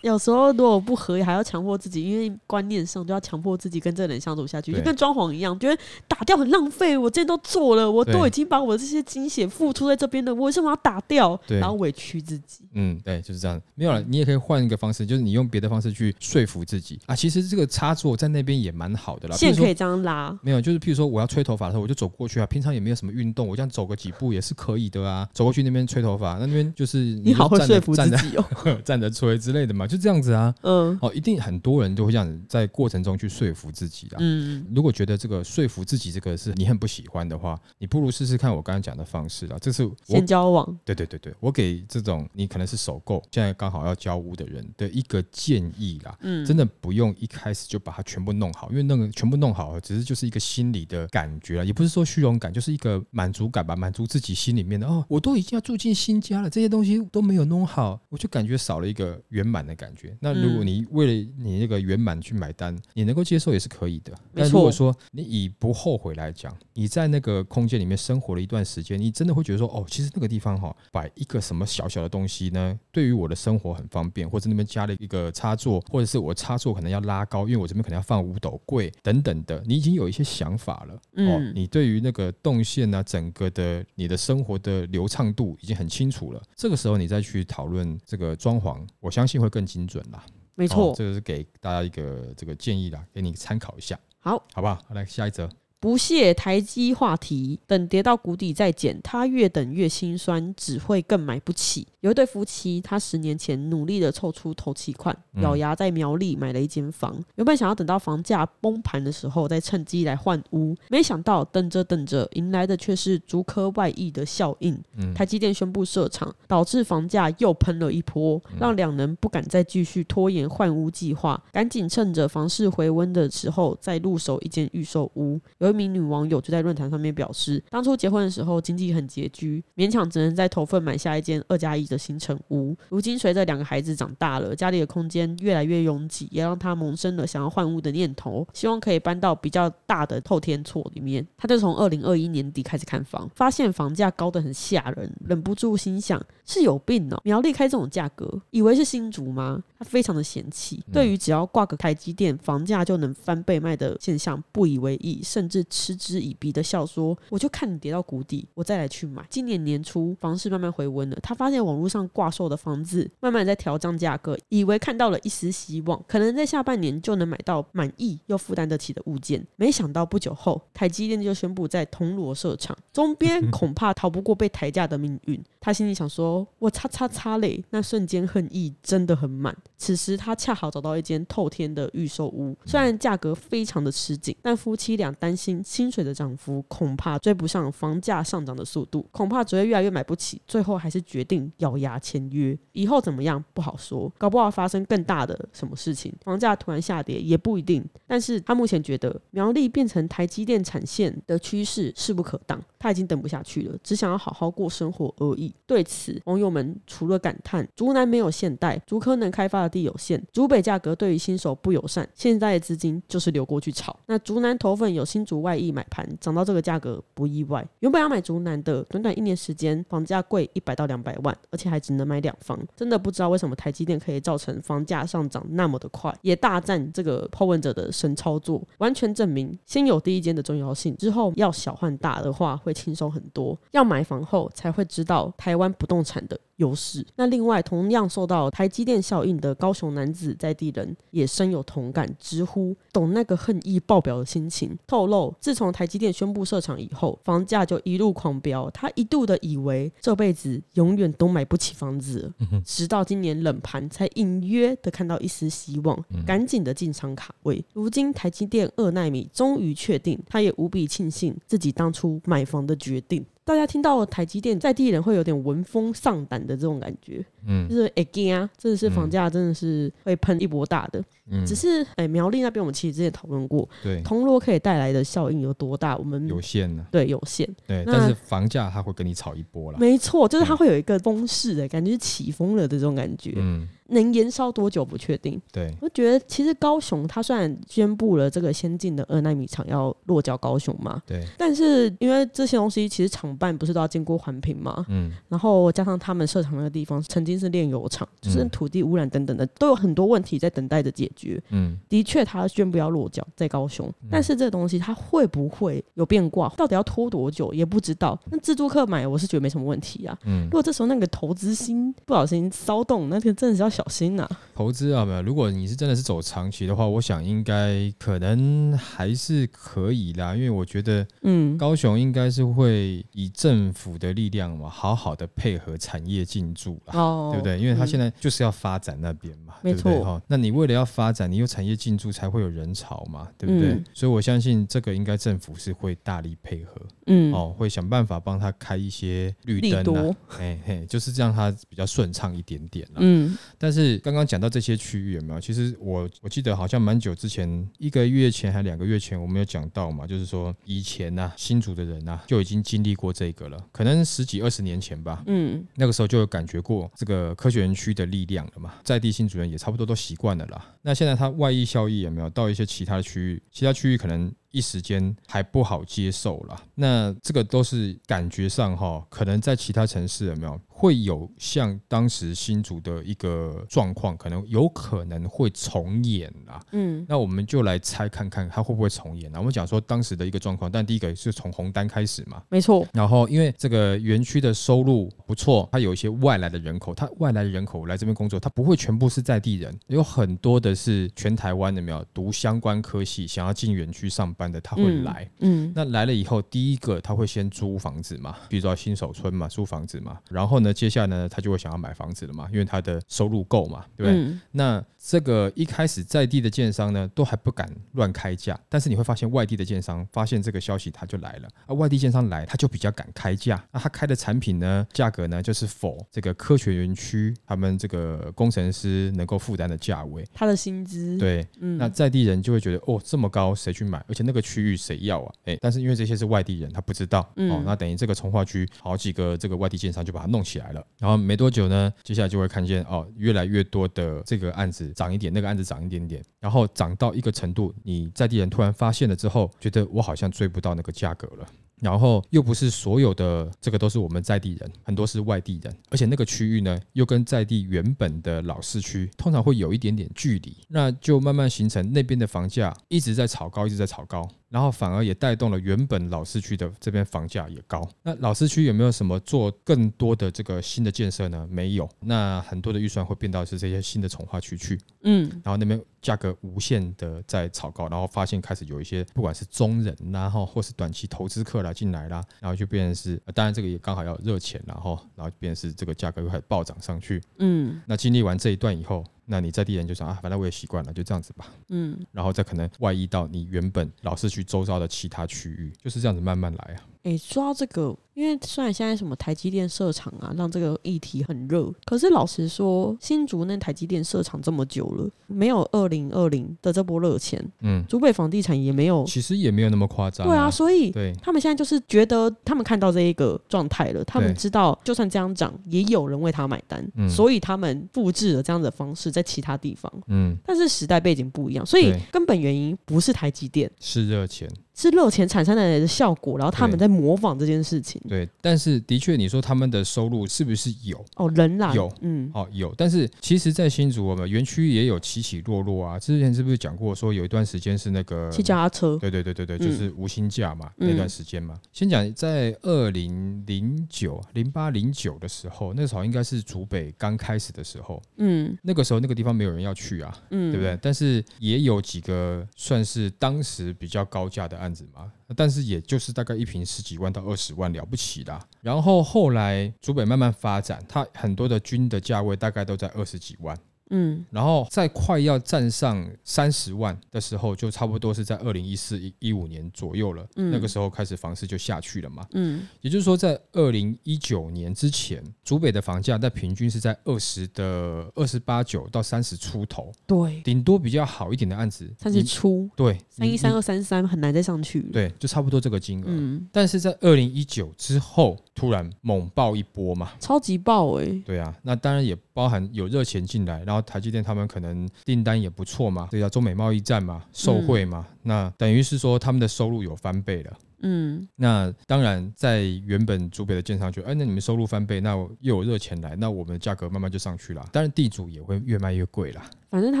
[0.02, 6.96] 有时候如果不合，还要强迫自己，因为观念上就要强迫自己跟这个人相处下去，就跟装潢一样，觉得打掉很浪费。
[6.96, 11.38] 我之前都做了，我都已经把我这些精血付出在这边了，我为什么要打掉？
[11.48, 12.64] 然后委屈自己。
[12.74, 13.60] 嗯，对，就是这样。
[13.74, 17.14] 没有了，你也可以换一个方式，就是你用别的方式去说服自己啊。
[17.14, 20.36] 其实这个插座在那边也蛮好的啦，线可以这样拉。
[20.42, 22.46] 没有，就是譬如说我要吹头发的时候，我就走过去啊。
[22.46, 25.28] 平常也没有什么运动，我这样走个几步也是可以的啊。
[25.32, 28.44] 走过去那边吹头发，那那边就是你好会说服自己哦，
[28.84, 30.54] 站着吹之类的嘛，就这样子啊。
[30.62, 34.16] 嗯，哦，一定很多人都会这样子在过程中去说服自己的。
[34.20, 39.56] 嗯，如果觉得这个说服自己这个是你很不喜欢的话，你不如试试看我刚刚讲的方式啦。
[39.60, 46.16] 这是我先交往，对对对对，我给这种你可能是首购，现在刚好要交屋的人的一个建议啦。
[46.22, 60.16] 嗯，真的不用一开始就把它全部弄好，因为那个全部弄好，只是就是一个心理的感觉了，也不是说虚荣感，就是一个满足感吧，满足自己心里面的哦，我都已经要住进新家了，这些东西都没有弄好，我就感觉少了一个圆满的感觉。
[60.20, 64.12] 那如果你为了你那个圆满去买单，你能够接受也是可以的。
[64.34, 80.94] 但如果说你以不后悔来讲，你在那个空间里面生活了一段时间，你真的会觉得说，哦，其实那个地方哈，摆一个什么小小的东西呢，对于我的生活很方便，或者那边加了一个插座，或者是我插座可能要拉高，因为我这边可能要放五斗柜等等的，你已经有一些想法了。
[80.94, 86.42] 哦，你对于那个动线呢，整个的你的生活的流畅度已经很清楚了。
[86.54, 90.24] 这个时候你再去讨论这个装潢，我相信会更精准啦。
[90.54, 93.98] 没错，这个是给大家一个这个建议啦，给你参考一下。
[94.18, 94.78] 好，好不好？
[94.90, 95.48] 来下一则。
[95.80, 101.86] 不屑台积话题，等跌到谷底再减，他越等越心酸，只会更买不起。
[102.00, 114.78] 有一对夫妻，他十年前努力的凑出头期款，咬牙在苗栗买了一间房，原本想要等到房价崩盘的时候再趁机来换屋，没想到等着等着，迎来的却是竹科外溢的效应。
[115.14, 125.40] 台积电宣布设厂，导致房价又喷了一波，让两人不敢再继续拖延换屋计划，赶紧趁着房市回温的时候再入手一间预售屋。
[125.58, 132.76] 有一名女网友就在论坛上面表示，当初结婚的时候经济很拮据，勉强只能在头份买下一间二加一的新城屋。
[132.88, 141.26] 如今随着两个孩子长大了，家里的空间越来越拥挤，也让她萌生了想要换屋的念头，希望可以搬到比较大的透天厝里面。
[141.36, 146.20] 她就从二零二一年底开始看房，发现房价高得很吓人，忍不住心想
[146.50, 147.20] 是有病哦！
[147.24, 149.62] 苗栗开这种价格，以为是新竹吗？
[149.78, 155.64] 他非常的嫌弃，对于只要挂个台积电，房价就能翻倍卖的现象不以为意，甚至。
[155.70, 169.46] 嗤之以鼻的笑说：“我就看你跌到谷底，我再来去买。”今年年初，房市慢慢回温了，他发现网络上挂售的房子慢慢在调降价格，以为看到了一丝希望，可能在下半年就能买到满意又负担得起的物件。
[169.54, 175.40] 没想到不久后，台积电就宣布在铜锣设厂，中边恐怕逃不过被抬价的命运。
[175.60, 179.56] 他心里想说：“我擦擦擦嘞！”那瞬间恨意真的很满。
[179.76, 190.40] 此时他恰好找到一间透天的预售屋，虽然价格非常的吃紧，但夫妻俩担心薪水的涨幅恐怕追不上房价上涨的速度，恐怕只会越来越买不起。
[190.46, 192.56] 最后还是决定咬牙签约。
[192.72, 197.84] 以后怎么样不好说，搞不好发生更大的什么事情，房价突然下跌也不一定。
[198.06, 205.54] 但是他目前觉得苗栗变成台积电产线的趋势势不可挡，他已经等不下去了，只想要好好过生活而已。
[205.66, 213.94] 对此，网友们除了感叹竹南没有现代，竹科能开发的地有限，竹北价格对于新手不友善，现在的资金就是流过去炒。
[214.06, 217.64] 那竹南投份有新竹外溢买盘，涨到这个价格不意外。
[217.80, 233.56] 原本要买竹南的，短短一年时间，房价贵一百到两百万，而且还只能买两房，真的不知道为什么台积电可以造成房价上涨那么的快，也大赞这个抛问者的神操作，完全证明先有第一间的重要性，之后要小换大的话会会轻松很多。
[233.70, 235.60] 要买房后才会知道台。
[235.60, 236.38] 湾不动产的。
[236.60, 237.04] 优势。
[237.16, 244.78] 那另外，同样受到台积电效应的高雄男子在地人也深有同感，直呼懂那个恨意爆表的心情。
[244.86, 248.70] 透露，自从台积电宣布设厂以后，房价就一路狂飙。
[248.70, 252.32] 他一度的以为这辈子永远都买不起房子，
[252.64, 257.64] 直到今年冷盘才隐约的看到一丝希望，赶紧的进场卡位。
[257.72, 263.24] 如今台积电二纳米终于确定，他也无比庆幸自己当初买房的决定。
[263.50, 271.04] 大家听到台积电在地人会有点闻风丧胆的这种感觉，嗯，就是 again 啊，真的是房价真的是会喷一波大的，嗯，
[271.46, 283.68] 只是哎苗栗那边我们其实之前讨论过，对，铜锣可以带来的效应有多大，我们有限呢，对，有限，对，但是房价它会跟你炒一波了，没错，就是它会有一个风势的感觉，起风了的这种感觉，嗯。
[283.92, 285.42] 能延烧多久不确定。
[285.50, 301.19] 对，我觉得其实高雄它虽然宣布了这个先进的二纳米厂要落脚高雄嘛，对，但是因为这些东西其实厂办不是都要经过环评嘛，嗯，然后加上他们设厂那个地方曾经是炼油厂，就是土地污染等等的都有很多问题在等待着解决。
[301.50, 308.18] 嗯，的确他宣布要落脚在高雄，但是这个东西它会不会有变卦，到底要拖多久也不知道。
[308.30, 313.84] 那自助客买我是觉得没什么问题啊，嗯，如果这时候那个投资心不小心骚动，那天真的是要小。
[313.90, 314.28] 心呐。
[314.54, 315.20] 投资啊，没有。
[315.20, 326.92] 如果你是真的是走长期的话，我想应该可能还是可以啦，因为我觉得，嗯，高雄应该是会以政府的力量嘛，好好的配合产业进驻啦，
[327.32, 327.58] 对不对？
[327.58, 330.04] 因为他现在就是要发展那边嘛，没错。
[330.04, 333.82] 哈，那你为了要发展，你有产业进驻才会有人潮嘛，对不对？
[333.94, 342.96] 所以我相信这个应该政府是会大力配合，嗯，哦，会想办法帮他开一些绿灯啊，嘿嘿，就是这样，他比较顺畅一点点啦。
[342.98, 344.50] 嗯，但是刚刚讲到。
[344.50, 345.40] 这些区域有没有？
[345.40, 355.22] 其实我我记得好像蛮久之前，一个月前还两个月前，我们有讲到嘛，就是说以前呐，新竹的人呐就已经经历过这个了，可能十几二十年前吧。
[355.28, 360.74] 嗯，那个时候就有感觉过这个科学园区的力量了嘛，在地新主人也差不多都习惯了啦。
[360.82, 363.42] 那那现在它外溢效益有没有到一些其他区域？
[363.52, 364.34] 其他区域可能。
[364.50, 376.60] 一时间还不好接受了，那这个都是感觉上哈，可能在其他城市有没有会有像当时新竹的一个状况，可能有可能会重演啊。
[376.72, 379.38] 嗯，那我们就来猜看看它会不会重演啊？
[379.38, 382.84] 我们讲说当时的一个状况，但第一个是从红单开始嘛，没错。
[382.92, 394.34] 然后因为这个园区的收入不错，它有一些外来的人口，它外来的人口来这边工作，它不会全部是在地人，有很多的是全台湾的没有读相关科系，想要进园区上。
[394.39, 404.38] 班的他会来，嗯，那来了以后，第一个他会先租房子嘛，比如说新手村嘛，租房子嘛，然后呢，接下来呢，他就会想要买房子了嘛，因为他的收入够嘛，对不对？
[404.52, 411.48] 那这个一开始在地的建商呢，都还不敢乱开价，但是你会发现外地的建商发现这个消息，他就来了。
[411.66, 424.04] 啊，外地建商来，他就比较敢开价，那他开的产品呢，价格呢，就是否这个科学园区他们这个工程师能够负担的价位，他的薪资，对，嗯，那在地人就会觉得哦，这么高，谁去买？
[424.06, 425.32] 而且那个区域谁要啊？
[425.44, 427.62] 哎，但是因为这些是外地人，他不知道哦。
[427.64, 430.84] 那等于这个从化区好几个这个外地建商就把它弄起来了。
[430.98, 441.46] 然后没多久呢，接下来就会看见哦，越来越多的这个案子涨一点，那个案子涨一点点，然后涨到一个程度，你在地人突然发现了之后，觉得我好像追不到那个价格了。
[441.80, 454.28] 然后又不是所有的这个都是我们在地人，很多是外地人，而且那个区域呢又跟在地原本的老市区通常会有一点点距离，那就慢慢形成那边的房价一直在炒高，一直在炒高。
[454.50, 457.88] 然后反而也带动了原本老市区的这边房价也高。
[458.02, 461.48] 那老市区有没有什么做更多的这个新的建设呢？
[461.50, 461.88] 没有。
[462.00, 464.78] 那很多的预算会变到是这些新的从化区去。
[465.04, 465.30] 嗯。
[465.44, 477.22] 然后那边价格无限的在炒高，然后发现开始有一些不管是中人然后或是短期投资客来进来啦，然后就变成是，当然这个也刚好要热钱，然后然后变成是这个价格又开始暴涨上去。
[477.38, 477.80] 嗯。
[477.86, 479.04] 那经历完这一段以后。
[479.30, 481.46] 那你在地人就想啊，反正我也习惯了，就这样子吧。
[481.68, 486.82] 嗯，然后再可能外溢到你原本老是去周遭的其他区域，就是这样子慢慢来啊。
[487.02, 500.26] 哎，说到这个，因为虽然现在什么台积电设厂啊，让这个议题很热，可是老实说，新竹那台积电设厂这么久了，没有二零二零的这波热钱，嗯，竹北房地产也没有，其实也没有那么夸张。
[500.26, 509.90] 对啊，所以对他们现在就是觉得他们看到这一个状态了，他们知道就算这样涨，也有人为他买单，嗯所以他们复制了这样的方式在其他地方。
[510.08, 514.46] 嗯，但是时代背景不一样，所以根本原因不是台积电，是热钱。
[514.80, 518.00] 是热钱产生的效果，然后他们在模仿这件事情。
[518.08, 521.04] 对，但是的确，你说他们的收入是不是有？
[521.16, 522.74] 哦，仍然有，嗯，哦有。
[522.78, 525.98] 但是其实，在新竹我们园区也有起起落落啊。
[525.98, 528.96] 之前是不是讲过说有一段时间是那个骑脚踏车？
[528.96, 531.60] 对对对对对，就是无薪假嘛，那段时间嘛。
[531.74, 538.00] 先讲在二零零九、零八、零九的时候，那时候应该是竹北刚开始的时候。
[538.16, 540.78] 嗯，那个时候那个地方没有人要去啊，嗯，对不对？
[540.80, 544.69] 但是也有几个算是当时比较高价的案。
[544.74, 548.40] 子嘛，但是也就是大概一瓶十几万到二十万了不起啦。
[548.60, 553.56] 然后后来竹北慢慢发展，它很多的均的价位大概都在二十几万。
[553.90, 560.26] 嗯，然后在快要站上三十万的时候，就差不多是在二零一四一一五年左右了。
[560.36, 562.26] 嗯，那个时候开始房市就下去了嘛。
[562.32, 569.92] 嗯，也就是说，在二零一九年之前，竹北的房价在平均是在二十的二十八九到三十出头。
[570.06, 572.68] 对，顶多比较好一点的案子三十出。
[572.76, 574.80] 对，三一三二三三很难再上去。
[574.92, 576.06] 对，就差不多这个金额。
[576.06, 581.06] 嗯，但是在二零一九之后，突然猛爆一波嘛，超级爆哎。
[581.26, 583.80] 对啊，那当然也包含有热钱进来，然后。
[583.90, 590.52] 台积电他们可能订单也不错嘛，这叫中美贸易战嘛，受贿嘛，那等于是说他们的收入有翻倍了。
[590.82, 597.66] 嗯，那当然在原本主北的建商就，哎，那你们收入翻倍，那又有热钱来，那我们的价格慢慢就上去了。
[597.70, 599.42] 当然地主也会越卖越贵啦。
[599.70, 600.00] 反正他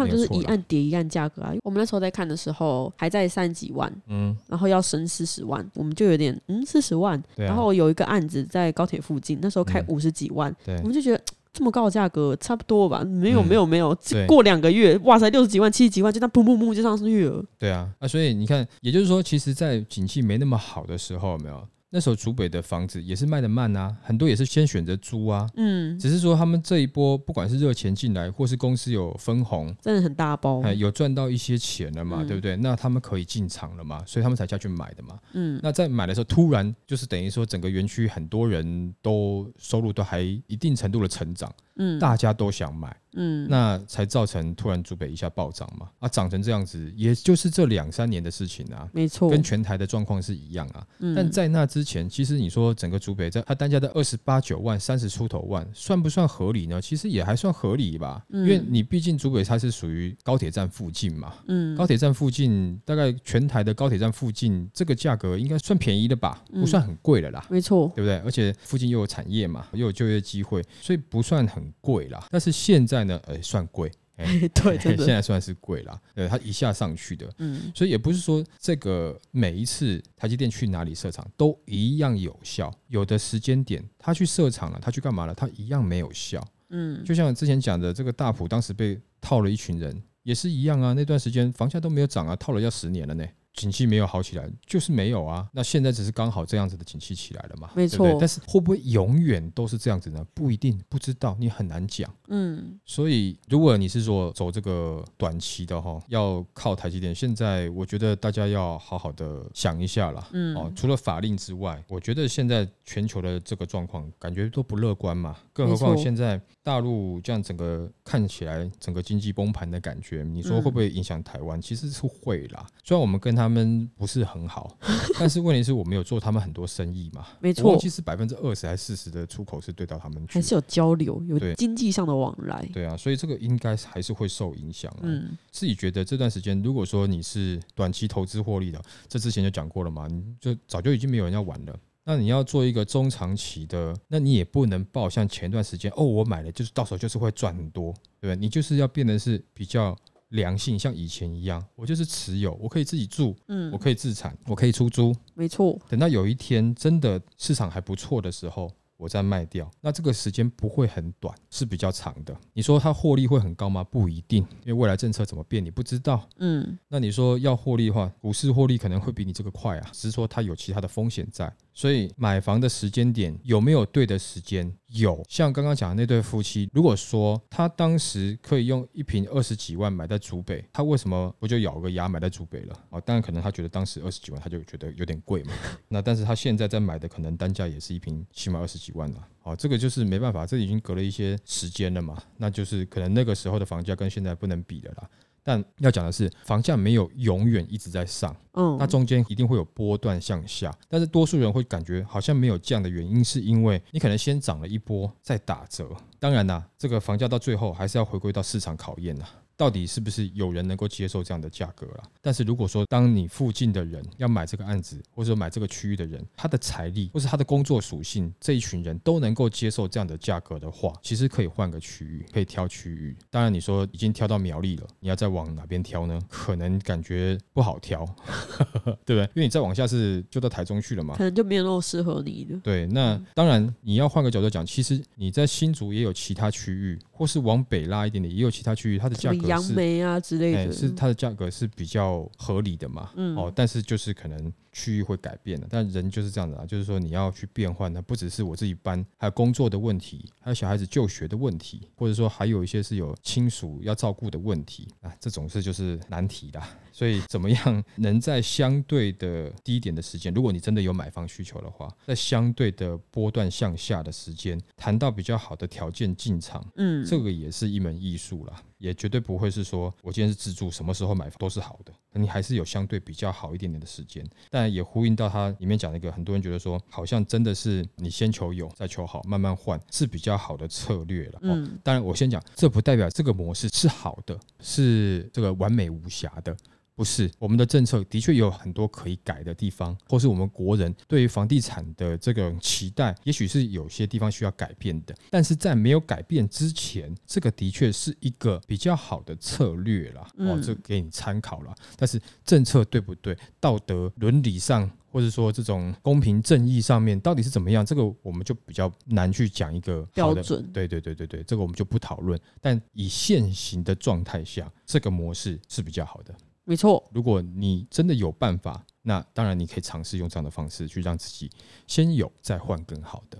[0.00, 1.52] 们就是一按叠一按价格啊。
[1.62, 7.22] 我们那时候在看的时候还在三十几万，嗯，然后要升四十万，我们就有点嗯四十万。
[7.36, 11.22] 然后有一个案子在高铁附近，那时候开五十几万，对，我们就觉得。
[11.52, 13.02] 这么高的价格差不多吧？
[13.04, 17.44] 没有嗯没有没有，过两个月，哇塞，六十几万、七十几万，就那砰砰砰就上去了。
[17.58, 21.66] 对啊，啊，所以你看，也就是说，其实，在景气没那么好的时候，有没有？
[21.92, 30.60] 那时候竹北的房子也是卖的慢啊，很多也是先选择租啊，嗯，只是说他们这一波不管是热钱进来，或是公司有分红，真的很大包。
[30.62, 32.56] 哎，有赚到一些钱了嘛，嗯对不对？
[32.56, 35.18] 那他们可以进场了嘛，所以他们才下去买的嘛。
[35.32, 45.88] 嗯，那在买的时候，突然就是等于说，整个园区很多人都收入都还一定程度的成长，嗯大家都想买，嗯，那才造成突然竹北一下暴涨嘛。
[45.98, 48.86] 啊，涨成这样子，也就是这两三年的事情啊。
[48.92, 49.30] 没错。
[49.30, 56.80] 跟全台的状况是一样啊，嗯但在那之前，其实你说整个竹北在它单价在二十八九万、三十出头万，算不算合理呢？
[56.80, 67.44] 其实也还算合理吧，嗯因为你毕竟竹北它是属于高铁站附近嘛，嗯高铁站附近大概全台的高铁站附近，这个价格应该算便宜的吧，嗯不算很贵的啦。
[67.48, 67.90] 没错。
[67.96, 68.18] 对不对？
[68.18, 72.26] 而且附近又有产业嘛，又有就业机会，所以不算很贵啦。
[72.30, 75.06] 但是现在呢，呃，算贵，哎 对，真现。
[75.06, 76.00] 在算是贵啦。
[76.14, 86.46] 呃，它一下上去的，嗯所以也不是说这个每一次台积电去哪里设厂都一样有效，有的时间点他去设厂了，他去干嘛了，他一样没有效。
[86.70, 90.92] 嗯，就像之前讲的，这个大埔当时被套了一群人，也是一样啊。
[90.92, 93.26] 那段时间房价都没有涨啊，套了要十年了呢。
[93.54, 95.48] 景气没有好起来，就是没有啊。
[95.52, 100.24] 那现在只是刚好这样子的景气起来了嘛，没错但是会不会永远都是这样子呢？
[100.32, 102.08] 不一定，不知道，你很难讲。
[102.28, 110.28] 嗯所以，如果你是说走这个短期的哈，要靠台积电，现在我觉得大家要好好的想一下啦。
[110.32, 121.60] 嗯哦，除了法令之外，我觉得现在全球的这个状况感觉都不乐观嘛，更何况现在大陆这样整个看起来整个经济崩盘的感觉，你说嗯会不会影响台湾？
[121.60, 122.66] 其实是会啦。
[122.84, 124.76] 虽然我们跟他们不是很好，
[125.18, 130.42] 但是问题是我们有做他们很多生意嘛，没错其实百分之二十还是四十的出口是对到他们去还。
[130.42, 132.68] 是有交流，有对经济上的往来。
[132.72, 135.02] 对啊，所以这个应该还是会受影响啊。
[135.02, 141.76] 嗯自己觉得这段时间，如果说你是短期投资获利的，这之前就讲过了嘛，你就早就已经没有人要玩了。
[142.02, 148.36] 那你要做一个中长期的，那你也不能报像前段时间哦，我买了就是到时候就是会赚很多，对不对？
[148.36, 149.96] 你就是要变得是比较
[150.30, 155.78] 良性，像以前一样，我就是持有，我可以自己住，嗯我，可以自产，我可以出租，没错。
[155.88, 159.70] 等到有一天真的市场还不错的时候，我再卖掉。
[159.80, 162.36] 那这个时间不会很短，是比较长的。
[162.52, 163.82] 你说它获利会很高吗？
[163.82, 166.28] 不一定，因为未来政策怎么变你不知道。
[166.38, 171.52] 嗯那你说要获利的话，股市获利可能会比你这个快啊，只是说它有其他的风险在。
[171.72, 174.72] 所以买房的时间点有没有对的时间？
[174.88, 182.74] 有，像刚刚讲的那对夫妻，如果说他当时可以用一平二十几万买在竹北，他为什么不就咬个牙买在竹北了？
[182.90, 185.52] 哦，当然可能他觉得当时二十几万他就觉得有点贵嘛。
[185.88, 189.28] 那但是他现在在买的可能单价也是一平起码二十几万了。
[189.42, 195.08] 哦，这个就是没办法，这已经隔了一些时间了嘛，那就是可能那个时候的房价跟现在不能比的啦。
[195.42, 200.72] 但要讲的是，房价没有永远一直在上，嗯，那中间一定会有波段向下。
[200.88, 205.88] 但是多数人会感觉好像没有降的原因，是因为你可能先涨了一波，再打折。
[206.18, 209.28] 当然啦，这个房价到最后还是要回归到市场考验啦。
[209.60, 212.04] 到底是不是有人能够接受这样的价格啦？
[212.22, 223.14] 但是如果说当你附近的人要买这个案子，或者说买这个区域的人，他的财力或是他的工作属性，这一群人都能够接受这样的价格的话，其实可以换个区域，可以挑区域。
[223.28, 226.18] 当然你说已经挑到苗栗了，你要再往哪边挑呢？
[226.30, 228.06] 可能感觉不好挑，
[229.04, 229.24] 对不对？
[229.24, 231.24] 因为你再往下是就到台中去了嘛可。
[231.24, 232.56] 能就没有那么适合你的。
[232.60, 243.36] 对，那当然你要换个角度讲，其实你在新竹也有其他区域，或是往北拉一点点，也有其他区域，它的价格是杨梅啊之类哎，的，是它的价格是比较合理的嘛，嗯。
[243.36, 256.68] 哦，但是就是可能区域会改变的，但人就是这样的啊，就是说你要去变换的不只是我自己搬，还有工作的问题，还有小孩子就学的问题，或者说还有一些是有亲属要照顾的问题啊，这种事就是难题啦。
[256.92, 274.24] 所以怎么样能在相对的低点的时间，如果你真的有买房需求的话，在相对的波段向下的时间，谈到比较好的条件进场，嗯，这个也是一门艺术啦，也绝对不会是说我今天是自住，什么时候买房都是好的，你还是有相对比较好一点点的时间。
[274.50, 281.38] 但也呼应到它里面讲的一个，很多人觉得说，好像真的是你先求有，再求好，慢慢换是比较好的策略了。
[281.42, 286.56] 哦，嗯当然我先讲，这不代表这个模式是好的，是这个完美无瑕的。
[286.94, 295.14] 不是，我们的政策的确有很多可以改的地方，或是我们国人对于房地产的这个期待，也许是有些地方需要改变的。
[295.30, 300.22] 但是在没有改变之前，这个的确是一个比较好的策略啦。
[300.36, 301.74] 哦，嗯这给你参考了。
[301.96, 310.70] 但是政策对不对，道德伦理上或者说这种公平正义上面到底是怎么样，这个我们就比较难去讲一个标准。
[310.70, 312.38] 对对对对对，这个我们就不讨论。
[312.60, 316.34] 但以现行的状态下，这个模式是比较好的。
[316.64, 321.50] 没错，如果你真的有办法，那当然你可以尝试用这样的方式去让自己
[321.86, 323.38] 先有，再换更好的。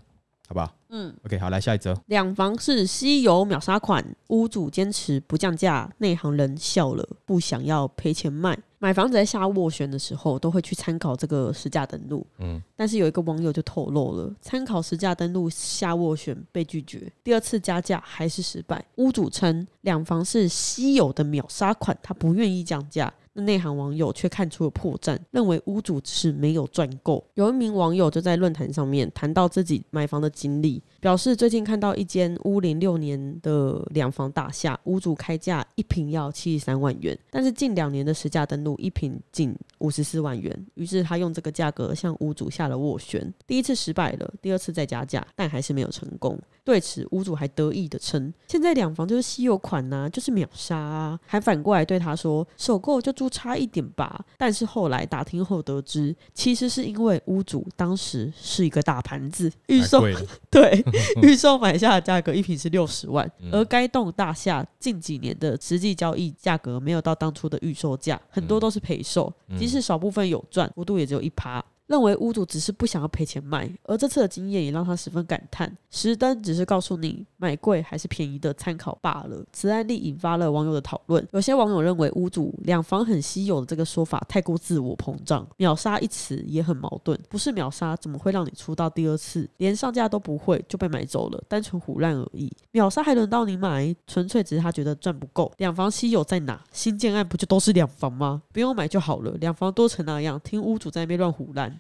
[0.50, 1.96] 好吧，嗯，OK，好，来下一则。
[2.06, 8.58] 两房是稀有秒杀款，屋主坚持不降价，内行人笑了，不想要赔钱卖。
[8.80, 18.85] 买房子在下斡旋的时候，都会去参考这个实价登录，嗯，但是有一个网友就透露了，参考实价登录下斡旋被拒绝，第二次加价还是失败。
[18.96, 23.12] 屋主称两房是稀有的秒杀款，他不愿意降价。
[23.40, 27.24] 内行网友却看出了破绽，认为屋主只是没有赚够。
[27.34, 46.38] 有一名网友就在论坛上面谈到自己买房的经历，表示最近看到一间屋龄六年的两房大厦，屋主开价一平要七十三万元，但是近两年的实价登录一平仅五十四万元，于是他用这个价格向屋主下了斡旋，第一次失败了，第二次再加价，但还是没有成功。
[46.65, 60.02] 对此，屋主还得意的称：“现在两房就是稀有款呐，就是秒杀啊！”还反过来对他说：“首购就租差一点吧。”但是后来打听后得知，其实是因为屋主当时是一个大盘子预售，
[60.50, 60.85] 对
[61.23, 71.65] 预售买下的价格一平是六十万，而该栋大厦近几年的实际交易价格没有到当初的预售价，很多都是赔售，即使少部分有赚，幅度也只有一趴。
[71.90, 75.76] 认为屋主只是不想要赔钱卖，而这次的经验也让他十分感叹。
[75.90, 79.44] 实灯只是告诉你买贵还是便宜的参考罢了。
[79.52, 87.18] 此案例引发了网友的讨论，有些网友认为屋主两房很稀有的这个说法太过自我膨胀，秒杀一词也很矛盾。
[87.28, 91.42] 不是秒杀怎么会让你出到第二次，连上架都不会就被买走了？
[91.48, 92.48] 单纯胡乱而已。
[92.70, 93.92] 秒杀还轮到你买？
[94.06, 95.50] 纯粹只是他觉得赚不够。
[95.56, 96.62] 两房稀有在哪？
[96.70, 98.42] 新建案不就都是两房吗？
[98.52, 99.32] 不用买就好了。
[99.40, 101.79] 两房多成那样，听屋主在那边乱胡乱。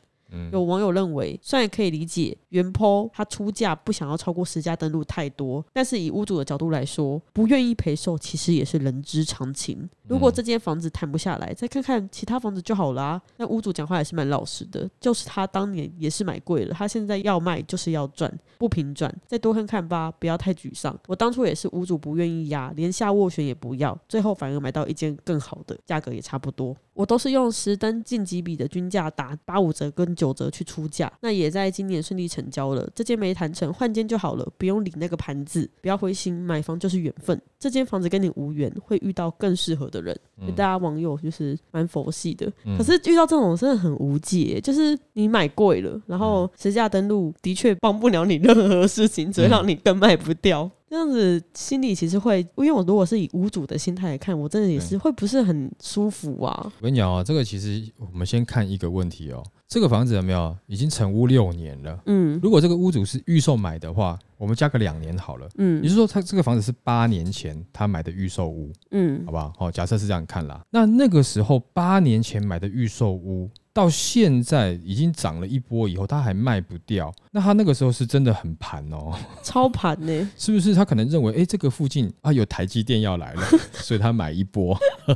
[0.52, 9.88] 有网友认为，虽然可以理解原坡他出价不想要超过十家登录太多，但是以屋主的角度来说，不愿意赔售其实也是人之常情。
[10.10, 13.22] 如果这间房子谈不下来，再看看其他房子就好啦。
[13.36, 20.98] 那屋主讲话也是蛮老实的，就是他当年也是买贵了，他现在要卖就是要赚，不平转，再多看看吧，不要太沮丧。
[21.06, 26.76] 我当初也是屋主不愿意压，连下斡旋也不要，最后反而买到一间更好的，价格也差不多。
[26.92, 32.86] 我都是用十登晋级比的均价打八五折跟九折去出价，那也在今年顺利成交了。
[32.94, 35.70] 这间没谈成，换间就好了，不用理那个盘子。
[35.80, 37.40] 不要灰心，买房就是缘分。
[37.58, 40.18] 这间房子跟你无缘，会遇到更适合的人。
[40.56, 44.60] 大家网友就是蛮佛系的，可是遇到这种真的很无解。
[44.60, 50.70] 就是你买贵了，然后实价登录的确帮不了你任何事情，只会让你更卖不掉。
[50.88, 56.72] 这样子心里其实会，因为我如果是以无主的心态来看，我真的也是会不是很舒服啊。
[56.78, 61.96] 我跟你讲啊，这个其实我们先看一个问题哦，这个房子有没有已经成屋六年了？
[62.06, 65.48] 嗯，如果这个屋主是预售买的话，我们加个两年好了。
[65.58, 68.72] 嗯，也就是说他这个房子是八年前他买的预售屋。
[68.90, 69.52] 嗯，好不好？
[69.56, 73.48] 好，假设是这样看啦，那那个时候八年前买的预售屋。
[73.72, 80.74] 到现在已经涨了一波以后，他还卖不掉，那他那个时候是真的很盘哦， 超盘呢，是不是？
[80.74, 83.42] 他可能认为，哎，这个附近啊有台积电要来了，
[83.74, 84.76] 所以他买一波，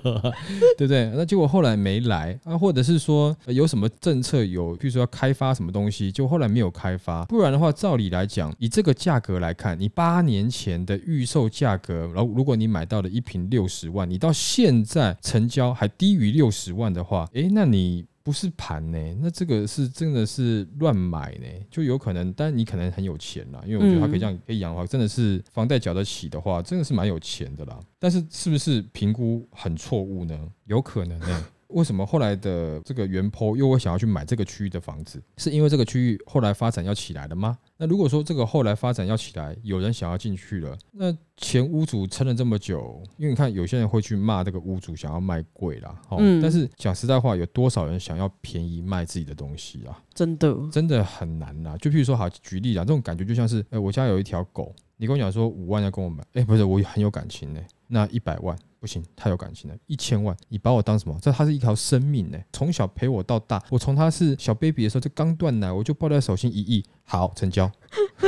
[0.79, 1.11] 对不对？
[1.15, 7.25] 那结果后来没来啊，或者是说有什么政策有，比如说要开发什么东西，就后来没有开发。
[7.25, 18.07] 不然的话，照理来讲，以这个价格来看，你八年前的预售价格，然后如果你买到了一瓶六十万，你到现在成交还低于六十万的话，哎，那你。
[18.25, 27.79] 不是盘呢，那这个是真的是乱买呢，就有可能，但你可能很有钱啦，因为我觉得他可以这样可以养的话，真的是房贷缴得起的话，真的是蛮有钱的啦。
[27.99, 30.37] 但是是不是评估很错误呢？
[30.65, 31.47] 有可能呢。
[31.69, 35.23] 为什么后来的这个原坡又会想要去买这个区域的房子？
[35.37, 37.59] 是因为这个区域后来发展要起来了吗？
[37.77, 50.01] 那如果说这个后来发展要起来，有人想要进去了，那前屋主撑了这么久，因为你看有些人会去骂这个屋主想要卖贵啦，嗯，但是讲实在话，有多少人想要便宜卖自己的东西啊？
[50.15, 51.77] 真的，真的很难呐。
[51.81, 58.57] 就譬如说，好举例啊，这种感觉就像是，哎，我家有一条狗，你跟我讲说五万要跟我买，哎，不是，我很有感情呢，那一百万。
[58.85, 59.77] 不行，太有感情了。
[59.87, 61.19] 一千万，你把我当什么？
[61.23, 63.63] 这他是一条生命呢，从小陪我到大。
[63.71, 67.71] 我从他是小 baby 的时候就刚断奶，我就抱在手心一亿，好成交。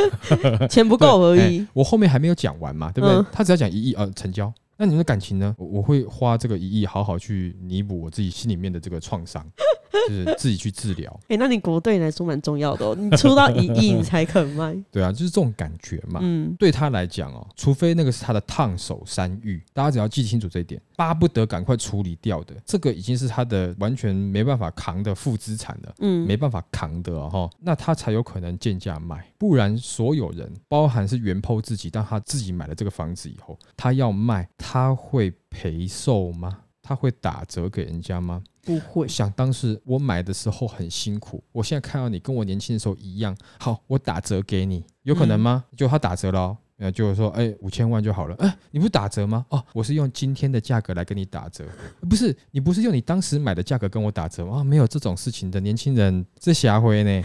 [0.70, 1.66] 钱不够而已。
[1.74, 3.22] 我后面还没有讲完嘛，对不对？
[3.30, 4.50] 他只要讲一亿啊，成交。
[4.78, 5.54] 那你们的感情呢？
[5.58, 9.46] 我会花这个一亿，好好去弥补我自己心里面的这个创伤。
[9.92, 11.20] 就是自己去治疗。
[11.28, 14.76] 哎，那你国对你来说蛮重要的哦，你出到一亿你才肯卖。
[14.90, 16.20] 对啊，就是这种感觉嘛。
[16.22, 25.94] 嗯，对他来讲哦，除非那个是他的烫手山芋，大家只要记清楚这一点，巴不得赶快处理掉的，这个已经是他的完全没办法扛的负资产了。
[26.00, 36.58] 嗯，没办法扛的哈，那他才有可能贱价卖，不然所有人，包含是原剖自己，当他自己买了这个房子以后，他要卖，他会赔售吗？
[36.82, 38.42] 他会打折给人家吗？
[38.66, 39.08] 不会。
[39.08, 45.64] 想当时我买的时候很辛苦，我现在看到你跟我年轻的时候一样，好，我打折给你，有可能吗？
[45.76, 46.58] 就他打折了。
[46.78, 48.34] 呃，就是说，哎，五千万就好了。
[48.38, 49.46] 哎，你不是打折吗？
[49.48, 51.64] 哦，我是用今天的价格来跟你打折，
[52.08, 54.62] 不是你不是用你当时买的价格跟我打折吗？
[54.62, 57.22] 没有这种事情的，年轻人这瞎灰呢，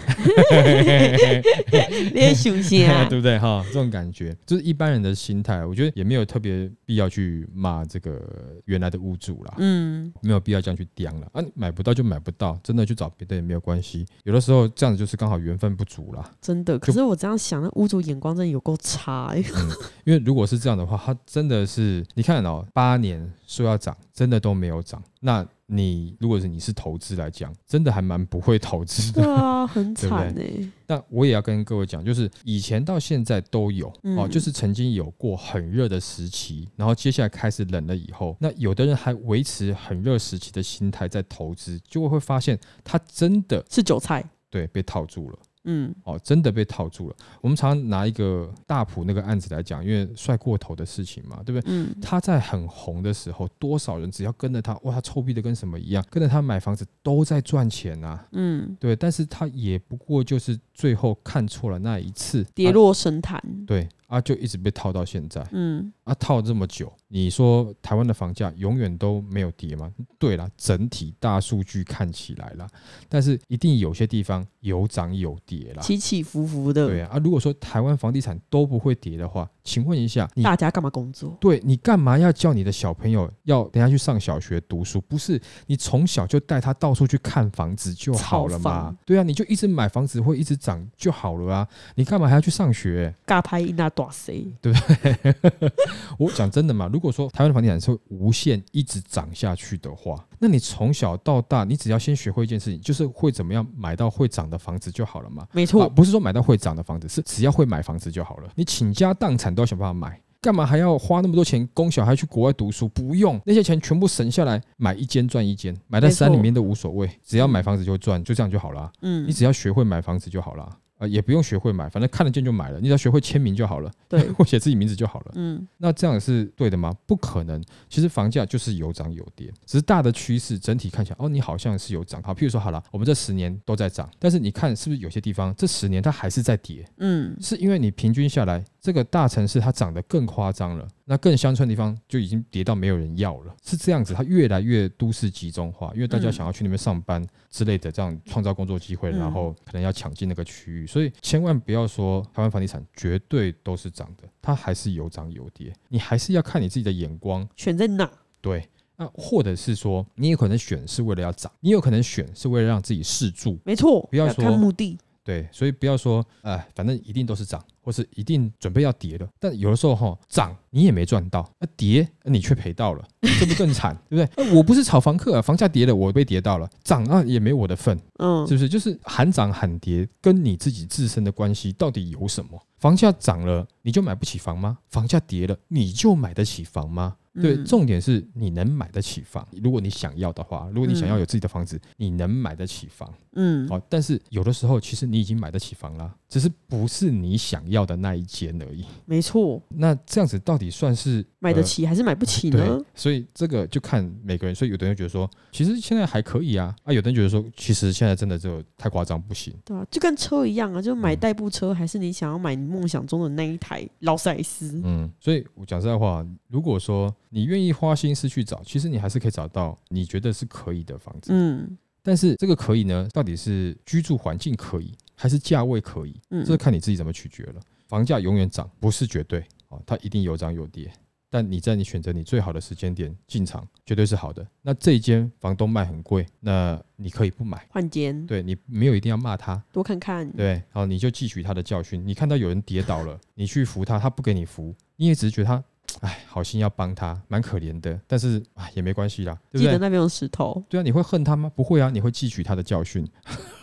[2.14, 3.38] 连熊心啊， 对不对？
[3.40, 8.22] 哈，这种感觉就是一般人的心态，我觉得也没有特别必要去骂这个
[8.66, 14.06] 原来的屋主啦，嗯，没有必要这样去刁了啊，买不到就买不到，真的去找别的也没有关系。
[14.24, 16.80] 有的时候这样子就是刚好缘分不足啦，真的。
[16.80, 19.36] 可是我这样想，那屋主眼光真的有够差。
[19.56, 19.70] 嗯，
[20.06, 25.02] 因为如果是这样的话，它真的是你看哦，八年说要涨，真的都没有涨。
[25.20, 30.70] 那你如果是你是投资来讲，真的还蛮不会投资的，对啊， 很惨哎。
[30.86, 33.88] 但我也要跟各位讲，就是以前到现在都有
[34.18, 45.40] 哦，就是曾经有过很热的时期，然后接下来开始冷了以后，那有的人还维持很热时期的心态在投资，就会会发现他真的是韭菜，对，被套住了。
[45.66, 47.16] 嗯，哦，真的被套住了。
[47.42, 51.64] 我们常拿一个大普那个案子来讲，因为帅过头的事情嘛，对不对？
[51.72, 58.28] 嗯，他在很红的时候，多少人只要跟着他，哇，他臭屁的跟什么一样，跟着他买房子都在赚钱啊。
[58.32, 63.42] 嗯，对，但是他也不过就是最后看错了那一次，跌落神坛。
[63.68, 63.88] 对。
[64.12, 69.90] 啊，就一直被套到现在，嗯，啊，套这么久，你说台湾的房价永远都没有跌吗？
[70.20, 72.68] 对了，整体大数据看起来了，
[73.08, 76.90] 但是一定有些地方有涨有跌啦，起起伏伏的。
[76.90, 81.38] 对啊，啊，如果说台湾房地产都不会跌的话，请问一下，大家干嘛工作？
[81.40, 85.00] 对你干嘛要叫你的小朋友要等下去上小学读书？
[85.00, 88.94] 不是你从小就带他到处去看房子就好了嘛？
[89.06, 93.16] 对啊，你就一直买房子会一直涨就好了啊，你干嘛还要去上学？
[93.26, 94.01] 嘎拍那多。
[94.02, 95.36] 哇塞，对不对？
[96.18, 105.48] 我讲真的嘛，如果说台湾的房地产是无限一直涨下去的话，那你从小到大，你只要先学会一件事情，就是会怎么样买到会涨的房子就好了嘛。
[105.54, 108.50] 没错，不是说买到会涨的房子，是只要会买房子就好了。
[108.56, 112.88] 你倾家荡产都要想办法买，干嘛还要花那么多钱供小孩去国外读书？
[112.90, 118.92] 不用，那些钱全部省下来买一间赚一间，买在山里面都无所谓，只要买房子就赚，就这样就好了。
[119.02, 120.78] 嗯，你只要学会买房子就好了。
[121.02, 122.80] 啊，也不用学会买，反正看得见就买了。
[122.80, 125.32] 你只要学会签名就好了，对， 或写自己名字就好了。
[125.34, 126.96] 嗯，那这样是对的吗？
[127.08, 127.60] 不可能。
[127.90, 132.22] 其实房价就是有涨有跌，只是大的趋势整体看起来，哦，你好像是有涨。
[132.22, 136.88] 好，譬如说好了，我们这十年都在涨，但是你看是不是有些地方这十年它还是在跌？
[136.98, 138.64] 嗯，是因为你平均下来。
[138.82, 144.12] 这个大城市它涨得更夸张了，那更乡村的地方就已经跌到没有人要了，是这样子。
[144.16, 158.12] 它越来越都市集中化，因为大家想要去那边上班之类的，这样创造工作机会，然后可能要抢进那个区域，所以千万不要说台湾房地产绝对都是涨的，它还是有涨有跌，你还是要看你自己的眼光选在哪。
[158.42, 158.68] 对，
[158.98, 164.98] 那或者是说你有可能选是为了要涨，你有可能选是为了让自己试住，没错，不要说看目的。
[165.32, 169.26] 对，所以不要说，哎，反正一定都是涨，或是一定准备要跌的。
[169.40, 173.08] 但有的时候哈，涨你也没赚到，啊跌你却赔到了，
[173.40, 174.54] 这不更惨，对不对？
[174.54, 178.68] 我不是炒房客，啊房价跌了我被跌到了，涨啊也没我的份，嗯，是不是？
[178.68, 182.62] 就是喊涨喊跌，跟你自己自身的关系到底有什么？
[182.78, 184.80] 房价涨了你就买不起房吗？
[184.90, 187.16] 房价跌了你就买得起房吗？
[187.34, 189.48] 对，重点是你能买得起房。
[189.64, 193.14] 如果你想要的话，如果你想要有自己的房子，你能买得起房。
[193.34, 198.86] 嗯，好，但是有的时候其实你已经买得起房了，只是不是你想要的那一间而已。
[199.06, 199.62] 没错。
[199.68, 202.82] 那这样子到底算是买得起还是买不起呢？
[202.96, 204.56] 所以这个就看每个人。
[204.56, 206.74] 所以有的人觉得说，其实现在还可以啊。
[206.86, 209.54] 啊，有的人觉得说，其实现在真的就太夸张，不行。
[209.66, 214.82] 对啊，就跟车一样啊，就买代步车，还是你想要买你梦想中的那一台劳斯莱斯？
[214.86, 217.14] 嗯，所以我讲实在话，如果说。
[217.34, 221.32] 你愿意花心思去找，其实你还是可以找到你觉得是可以的房子。
[221.34, 226.20] 嗯，但是这个可以呢，到底是居住环境可以，还是价位可以？
[226.32, 227.62] 嗯，这看你自己怎么取决了。
[227.88, 230.92] 房价永远涨，不是绝对啊，它一定有涨有跌。
[231.30, 234.46] 但你在你选择你最好的时间点进场，绝对是好的。
[234.64, 238.26] 那这一间房东卖很贵，那你可以不买，换间。
[238.26, 240.30] 对你没有一定要骂他，多看看。
[240.32, 242.04] 对，好，你就汲取他的教训。
[242.04, 245.64] 你看到有人跌倒了，你去扶他，他不给你扶，你也只是觉得他。
[246.00, 249.66] 哎，好心要帮他，蛮可怜的，但是哎也没关系啦，对不对？
[249.66, 251.52] 记得那边有石头，对啊，你会恨他吗？
[251.56, 253.08] 不会啊，你会汲取他的教训。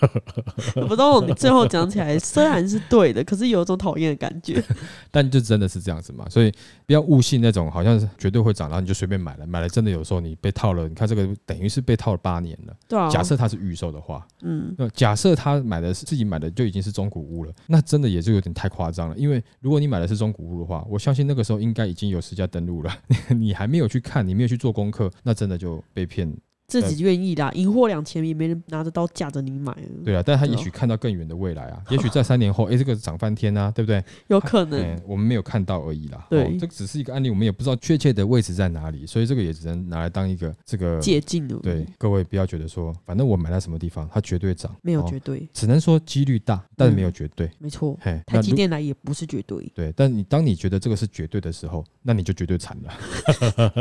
[0.76, 4.62] 我不知道你最后讲起来虽然是对的，可是有一种讨厌的感觉。
[5.10, 6.52] 但就真的是这样子嘛，所以
[6.86, 12.76] 不要误信那种好像是绝对会涨，然后你就随便买了，买了真的有时候你被套了，你看这个等于是被套了八年了。
[12.86, 19.16] 对啊，假设他是预售的话，嗯，那假设他买的是自己买的就已经是中古屋了，那真的也就有点太夸张了。
[19.16, 22.98] 因为如果你买的是中古屋的话，我相信那个时候应该已经有私家登录了，
[23.36, 26.34] 你还没有去看，你没有去做功课，那真的就被骗。
[26.68, 29.74] 自己愿意啦，银货两千也没人拿着刀架着你买。
[30.04, 34.04] 对啊，但他也许看到更远的未来啊，也许在三年后，哎，这个涨翻天啊，对不对？
[34.26, 36.26] 有可能，我们没有看到而已啦。
[36.28, 41.58] 对，这只是一个案例，我们也不知道确切的位置在哪里，所以这个也只能拿来当一个这个借镜了。
[41.62, 47.50] 对，各位不要觉得说，反正我买在什么地方，它绝对涨，没有绝对，只能说几率大，但是没有绝对。
[47.58, 49.72] 没错，台积电来也不是绝对。
[49.74, 52.92] 对，但你当你觉得这个是绝对的时候，那你就绝对惨了。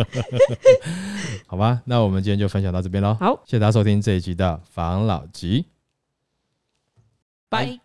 [1.47, 5.65] 好吧，那我们今天就分享到这边喽，好，谢谢大家收听这一集的防老集，
[7.49, 7.80] 拜。